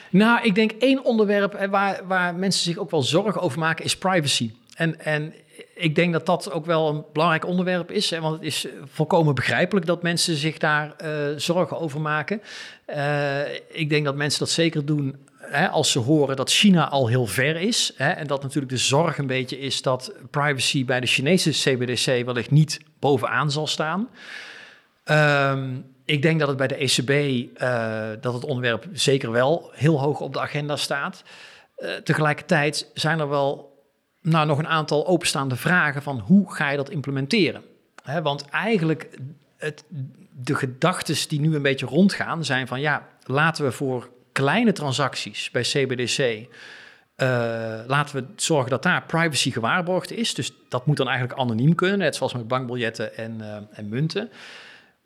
Nou, 0.09 0.43
ik 0.43 0.55
denk 0.55 0.71
één 0.71 1.05
onderwerp 1.05 1.53
eh, 1.53 1.69
waar, 1.69 2.01
waar 2.07 2.35
mensen 2.35 2.63
zich 2.63 2.77
ook 2.77 2.91
wel 2.91 3.03
zorgen 3.03 3.41
over 3.41 3.59
maken 3.59 3.85
is 3.85 3.97
privacy. 3.97 4.51
En, 4.75 4.99
en 4.99 5.33
ik 5.73 5.95
denk 5.95 6.13
dat 6.13 6.25
dat 6.25 6.51
ook 6.51 6.65
wel 6.65 6.89
een 6.89 7.03
belangrijk 7.13 7.45
onderwerp 7.45 7.91
is. 7.91 8.09
Want 8.09 8.35
het 8.35 8.43
is 8.43 8.67
volkomen 8.85 9.35
begrijpelijk 9.35 9.85
dat 9.85 10.01
mensen 10.01 10.35
zich 10.35 10.57
daar 10.57 10.95
uh, 11.03 11.09
zorgen 11.35 11.79
over 11.79 12.01
maken. 12.01 12.41
Uh, 12.87 13.53
ik 13.67 13.89
denk 13.89 14.05
dat 14.05 14.15
mensen 14.15 14.39
dat 14.39 14.49
zeker 14.49 14.85
doen 14.85 15.25
als 15.71 15.91
ze 15.91 15.99
horen 15.99 16.35
dat 16.35 16.51
China 16.51 16.89
al 16.89 17.07
heel 17.07 17.25
ver 17.25 17.55
is. 17.55 17.93
En 17.95 18.27
dat 18.27 18.41
natuurlijk 18.41 18.71
de 18.71 18.77
zorg 18.77 19.17
een 19.17 19.27
beetje 19.27 19.59
is 19.59 19.81
dat 19.81 20.11
privacy 20.29 20.85
bij 20.85 20.99
de 20.99 21.07
Chinese 21.07 21.49
CBDC 21.49 22.25
wellicht 22.25 22.51
niet 22.51 22.79
bovenaan 22.99 23.51
zal 23.51 23.67
staan. 23.67 24.09
Um, 25.05 25.85
ik 26.05 26.21
denk 26.21 26.39
dat 26.39 26.47
het 26.47 26.57
bij 26.57 26.67
de 26.67 26.75
ECB, 26.75 27.45
dat 28.21 28.33
het 28.33 28.45
onderwerp 28.45 28.85
zeker 28.93 29.31
wel 29.31 29.71
heel 29.73 29.99
hoog 29.99 30.19
op 30.19 30.33
de 30.33 30.39
agenda 30.39 30.75
staat. 30.75 31.23
Tegelijkertijd 32.03 32.91
zijn 32.93 33.19
er 33.19 33.29
wel 33.29 33.76
nou, 34.27 34.47
nog 34.47 34.57
een 34.57 34.67
aantal 34.67 35.07
openstaande 35.07 35.55
vragen 35.55 36.01
van 36.01 36.19
hoe 36.19 36.53
ga 36.53 36.69
je 36.69 36.77
dat 36.77 36.89
implementeren? 36.89 37.63
Want 38.23 38.45
eigenlijk 38.45 39.09
het, 39.57 39.83
de 40.31 40.55
gedachten 40.55 41.27
die 41.27 41.39
nu 41.39 41.55
een 41.55 41.61
beetje 41.61 41.85
rondgaan 41.85 42.45
zijn 42.45 42.67
van 42.67 42.79
ja, 42.79 43.07
laten 43.23 43.65
we 43.65 43.71
voor 43.71 44.09
kleine 44.31 44.71
transacties 44.71 45.51
bij 45.51 45.61
CBDC. 45.61 46.47
Eh, 47.15 47.79
laten 47.87 48.15
we 48.15 48.25
zorgen 48.35 48.69
dat 48.69 48.83
daar 48.83 49.03
privacy 49.03 49.51
gewaarborgd 49.51 50.11
is. 50.11 50.33
Dus 50.33 50.53
dat 50.69 50.85
moet 50.85 50.97
dan 50.97 51.07
eigenlijk 51.07 51.39
anoniem 51.39 51.75
kunnen, 51.75 51.97
net 51.97 52.15
zoals 52.15 52.33
met 52.33 52.47
bankbiljetten 52.47 53.17
en, 53.17 53.37
uh, 53.39 53.55
en 53.71 53.89
munten. 53.89 54.29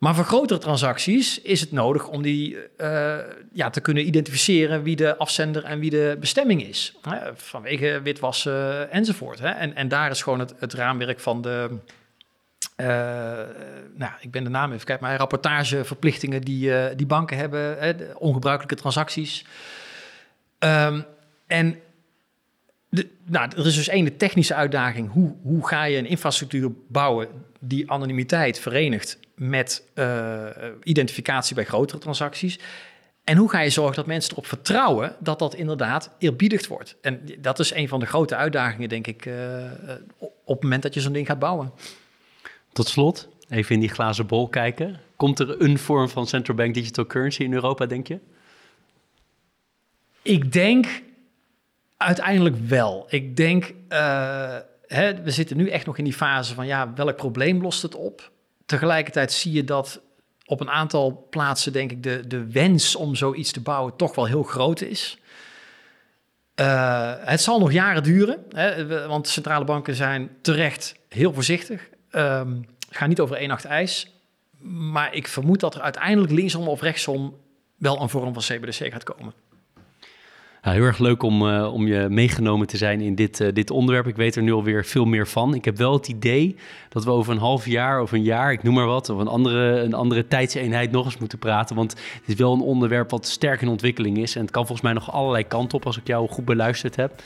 Maar 0.02 0.14
voor 0.14 0.24
grotere 0.24 0.60
transacties 0.60 1.40
is 1.40 1.60
het 1.60 1.72
nodig 1.72 2.08
om 2.08 2.22
die 2.22 2.56
uh, 2.80 3.16
ja, 3.52 3.70
te 3.70 3.80
kunnen 3.80 4.06
identificeren 4.06 4.82
wie 4.82 4.96
de 4.96 5.16
afzender 5.16 5.64
en 5.64 5.78
wie 5.78 5.90
de 5.90 6.16
bestemming 6.20 6.62
is. 6.62 6.94
Hè? 7.02 7.18
Vanwege 7.34 8.00
witwassen 8.02 8.90
enzovoort. 8.90 9.38
Hè? 9.38 9.48
En, 9.48 9.74
en 9.74 9.88
daar 9.88 10.10
is 10.10 10.22
gewoon 10.22 10.38
het, 10.38 10.54
het 10.58 10.72
raamwerk 10.72 11.20
van 11.20 11.42
de. 11.42 11.68
Uh, 12.76 12.86
nou, 13.94 14.12
ik 14.20 14.30
ben 14.30 14.44
de 14.44 14.50
naam 14.50 14.72
even 14.72 14.86
kijken, 14.86 15.06
maar 15.06 15.16
rapportageverplichtingen 15.16 16.40
die, 16.40 16.68
uh, 16.68 16.86
die 16.96 17.06
banken 17.06 17.36
hebben, 17.36 17.78
hè, 17.78 17.94
ongebruikelijke 18.14 18.76
transacties. 18.80 19.44
Um, 20.58 21.04
en 21.46 21.80
de, 22.88 23.08
nou, 23.24 23.50
er 23.56 23.66
is 23.66 23.74
dus 23.74 23.88
één 23.88 24.04
de 24.04 24.16
technische 24.16 24.54
uitdaging. 24.54 25.12
Hoe, 25.12 25.34
hoe 25.42 25.68
ga 25.68 25.84
je 25.84 25.98
een 25.98 26.06
infrastructuur 26.06 26.70
bouwen 26.88 27.28
die 27.64 27.90
anonimiteit 27.90 28.58
verenigt 28.58 29.18
met 29.34 29.84
uh, 29.94 30.46
identificatie 30.82 31.54
bij 31.54 31.64
grotere 31.64 32.00
transacties? 32.00 32.58
En 33.24 33.36
hoe 33.36 33.50
ga 33.50 33.60
je 33.60 33.70
zorgen 33.70 33.96
dat 33.96 34.06
mensen 34.06 34.32
erop 34.32 34.46
vertrouwen 34.46 35.16
dat 35.18 35.38
dat 35.38 35.54
inderdaad 35.54 36.10
eerbiedigd 36.18 36.66
wordt? 36.66 36.96
En 37.00 37.20
dat 37.38 37.58
is 37.58 37.74
een 37.74 37.88
van 37.88 38.00
de 38.00 38.06
grote 38.06 38.36
uitdagingen, 38.36 38.88
denk 38.88 39.06
ik, 39.06 39.26
uh, 39.26 39.70
op 40.18 40.54
het 40.54 40.62
moment 40.62 40.82
dat 40.82 40.94
je 40.94 41.00
zo'n 41.00 41.12
ding 41.12 41.26
gaat 41.26 41.38
bouwen. 41.38 41.72
Tot 42.72 42.88
slot, 42.88 43.28
even 43.48 43.74
in 43.74 43.80
die 43.80 43.88
glazen 43.88 44.26
bol 44.26 44.48
kijken. 44.48 45.00
Komt 45.16 45.38
er 45.38 45.62
een 45.62 45.78
vorm 45.78 46.08
van 46.08 46.26
central 46.26 46.56
bank 46.56 46.74
digital 46.74 47.06
currency 47.06 47.42
in 47.42 47.52
Europa, 47.52 47.86
denk 47.86 48.06
je? 48.06 48.18
Ik 50.22 50.52
denk 50.52 51.02
uiteindelijk 51.96 52.56
wel. 52.56 53.06
Ik 53.08 53.36
denk, 53.36 53.72
uh, 53.88 54.56
hè, 54.92 55.22
we 55.22 55.30
zitten 55.30 55.56
nu 55.56 55.68
echt 55.68 55.86
nog 55.86 55.98
in 55.98 56.04
die 56.04 56.12
fase 56.12 56.54
van, 56.54 56.66
ja, 56.66 56.92
welk 56.94 57.16
probleem 57.16 57.62
lost 57.62 57.82
het 57.82 57.94
op? 57.94 58.30
Tegelijkertijd 58.66 59.32
zie 59.32 59.52
je 59.52 59.64
dat 59.64 60.00
op 60.44 60.60
een 60.60 60.70
aantal 60.70 61.26
plaatsen, 61.30 61.72
denk 61.72 61.90
ik, 61.90 62.02
de, 62.02 62.26
de 62.26 62.50
wens 62.50 62.96
om 62.96 63.14
zoiets 63.14 63.52
te 63.52 63.60
bouwen 63.60 63.96
toch 63.96 64.14
wel 64.14 64.26
heel 64.26 64.42
groot 64.42 64.80
is. 64.80 65.18
Uh, 66.60 67.12
het 67.18 67.40
zal 67.40 67.58
nog 67.58 67.72
jaren 67.72 68.02
duren, 68.02 68.44
hè, 68.48 69.06
want 69.06 69.28
centrale 69.28 69.64
banken 69.64 69.94
zijn 69.94 70.30
terecht 70.40 70.94
heel 71.08 71.32
voorzichtig. 71.32 71.88
Um, 72.10 72.66
ga 72.90 73.06
niet 73.06 73.20
over 73.20 73.36
één 73.36 73.48
nacht 73.48 73.64
ijs. 73.64 74.10
Maar 74.60 75.14
ik 75.14 75.28
vermoed 75.28 75.60
dat 75.60 75.74
er 75.74 75.80
uiteindelijk 75.80 76.32
linksom 76.32 76.68
of 76.68 76.80
rechtsom 76.80 77.36
wel 77.76 78.00
een 78.00 78.08
vorm 78.08 78.34
van 78.34 78.42
CBDC 78.42 78.92
gaat 78.92 79.04
komen. 79.04 79.32
Nou, 80.62 80.76
heel 80.76 80.84
erg 80.84 80.98
leuk 80.98 81.22
om, 81.22 81.42
uh, 81.42 81.72
om 81.72 81.86
je 81.86 82.06
meegenomen 82.10 82.66
te 82.66 82.76
zijn 82.76 83.00
in 83.00 83.14
dit, 83.14 83.40
uh, 83.40 83.48
dit 83.52 83.70
onderwerp. 83.70 84.06
Ik 84.06 84.16
weet 84.16 84.36
er 84.36 84.42
nu 84.42 84.52
alweer 84.52 84.84
veel 84.84 85.04
meer 85.04 85.26
van. 85.26 85.54
Ik 85.54 85.64
heb 85.64 85.76
wel 85.76 85.92
het 85.92 86.08
idee 86.08 86.56
dat 86.88 87.04
we 87.04 87.10
over 87.10 87.32
een 87.32 87.38
half 87.38 87.66
jaar 87.66 88.00
of 88.00 88.12
een 88.12 88.22
jaar, 88.22 88.52
ik 88.52 88.62
noem 88.62 88.74
maar 88.74 88.86
wat, 88.86 89.10
of 89.10 89.18
een 89.18 89.28
andere, 89.28 89.80
een 89.80 89.94
andere 89.94 90.26
tijdseenheid 90.26 90.90
nog 90.90 91.04
eens 91.04 91.18
moeten 91.18 91.38
praten. 91.38 91.76
Want 91.76 91.90
het 91.92 92.28
is 92.28 92.34
wel 92.34 92.52
een 92.52 92.60
onderwerp 92.60 93.10
wat 93.10 93.26
sterk 93.26 93.62
in 93.62 93.68
ontwikkeling 93.68 94.18
is. 94.18 94.34
En 94.34 94.42
het 94.42 94.50
kan 94.50 94.66
volgens 94.66 94.86
mij 94.86 94.92
nog 94.92 95.12
allerlei 95.12 95.46
kanten 95.46 95.78
op 95.78 95.86
als 95.86 95.96
ik 95.96 96.06
jou 96.06 96.28
goed 96.28 96.44
beluisterd 96.44 96.96
heb. 96.96 97.22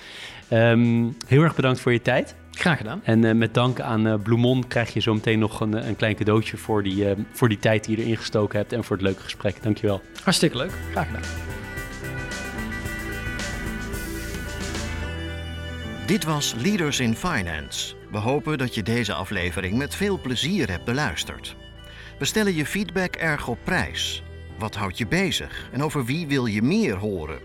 Um, 0.52 1.16
heel 1.26 1.42
erg 1.42 1.54
bedankt 1.54 1.80
voor 1.80 1.92
je 1.92 2.02
tijd. 2.02 2.34
Graag 2.50 2.76
gedaan. 2.76 3.00
En 3.04 3.24
uh, 3.24 3.32
met 3.32 3.54
dank 3.54 3.80
aan 3.80 4.06
uh, 4.06 4.14
Bloemon 4.22 4.66
krijg 4.66 4.94
je 4.94 5.00
zo 5.00 5.14
meteen 5.14 5.38
nog 5.38 5.60
een, 5.60 5.88
een 5.88 5.96
klein 5.96 6.14
cadeautje 6.14 6.56
voor 6.56 6.82
die, 6.82 7.04
uh, 7.04 7.10
voor 7.32 7.48
die 7.48 7.58
tijd 7.58 7.84
die 7.84 7.96
je 7.96 8.02
erin 8.02 8.16
gestoken 8.16 8.58
hebt 8.58 8.72
en 8.72 8.84
voor 8.84 8.96
het 8.96 9.04
leuke 9.04 9.22
gesprek. 9.22 9.62
Dankjewel. 9.62 10.00
Hartstikke 10.22 10.56
leuk. 10.56 10.72
Graag 10.90 11.06
gedaan. 11.06 11.55
Dit 16.06 16.24
was 16.24 16.54
Leaders 16.54 17.00
in 17.00 17.16
Finance. 17.16 17.94
We 18.10 18.18
hopen 18.18 18.58
dat 18.58 18.74
je 18.74 18.82
deze 18.82 19.12
aflevering 19.12 19.76
met 19.76 19.94
veel 19.94 20.20
plezier 20.20 20.70
hebt 20.70 20.84
beluisterd. 20.84 21.56
We 22.18 22.24
stellen 22.24 22.54
je 22.54 22.66
feedback 22.66 23.16
erg 23.16 23.48
op 23.48 23.58
prijs. 23.64 24.22
Wat 24.58 24.74
houdt 24.74 24.98
je 24.98 25.06
bezig 25.06 25.68
en 25.72 25.82
over 25.82 26.04
wie 26.04 26.26
wil 26.26 26.46
je 26.46 26.62
meer 26.62 26.94
horen? 26.94 27.38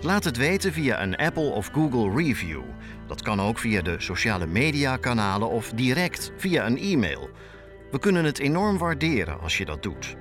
Laat 0.00 0.24
het 0.24 0.36
weten 0.36 0.72
via 0.72 1.02
een 1.02 1.16
Apple 1.16 1.50
of 1.50 1.70
Google 1.72 2.22
review. 2.24 2.62
Dat 3.06 3.22
kan 3.22 3.40
ook 3.40 3.58
via 3.58 3.82
de 3.82 4.00
sociale 4.00 4.46
media 4.46 4.96
kanalen 4.96 5.48
of 5.48 5.70
direct 5.70 6.32
via 6.36 6.66
een 6.66 6.78
e-mail. 6.78 7.30
We 7.90 7.98
kunnen 7.98 8.24
het 8.24 8.38
enorm 8.38 8.78
waarderen 8.78 9.40
als 9.40 9.58
je 9.58 9.64
dat 9.64 9.82
doet. 9.82 10.16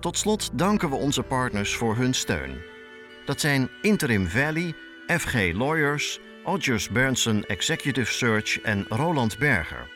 Tot 0.00 0.18
slot 0.18 0.58
danken 0.58 0.90
we 0.90 0.96
onze 0.96 1.22
partners 1.22 1.74
voor 1.74 1.96
hun 1.96 2.14
steun. 2.14 2.56
Dat 3.24 3.40
zijn 3.40 3.70
Interim 3.82 4.26
Valley, 4.26 4.74
FG 5.06 5.52
Lawyers, 5.52 6.20
Odgers 6.44 6.88
Berndsen 6.88 7.44
Executive 7.48 8.06
Search 8.06 8.60
en 8.64 8.86
Roland 8.90 9.38
Berger. 9.38 9.93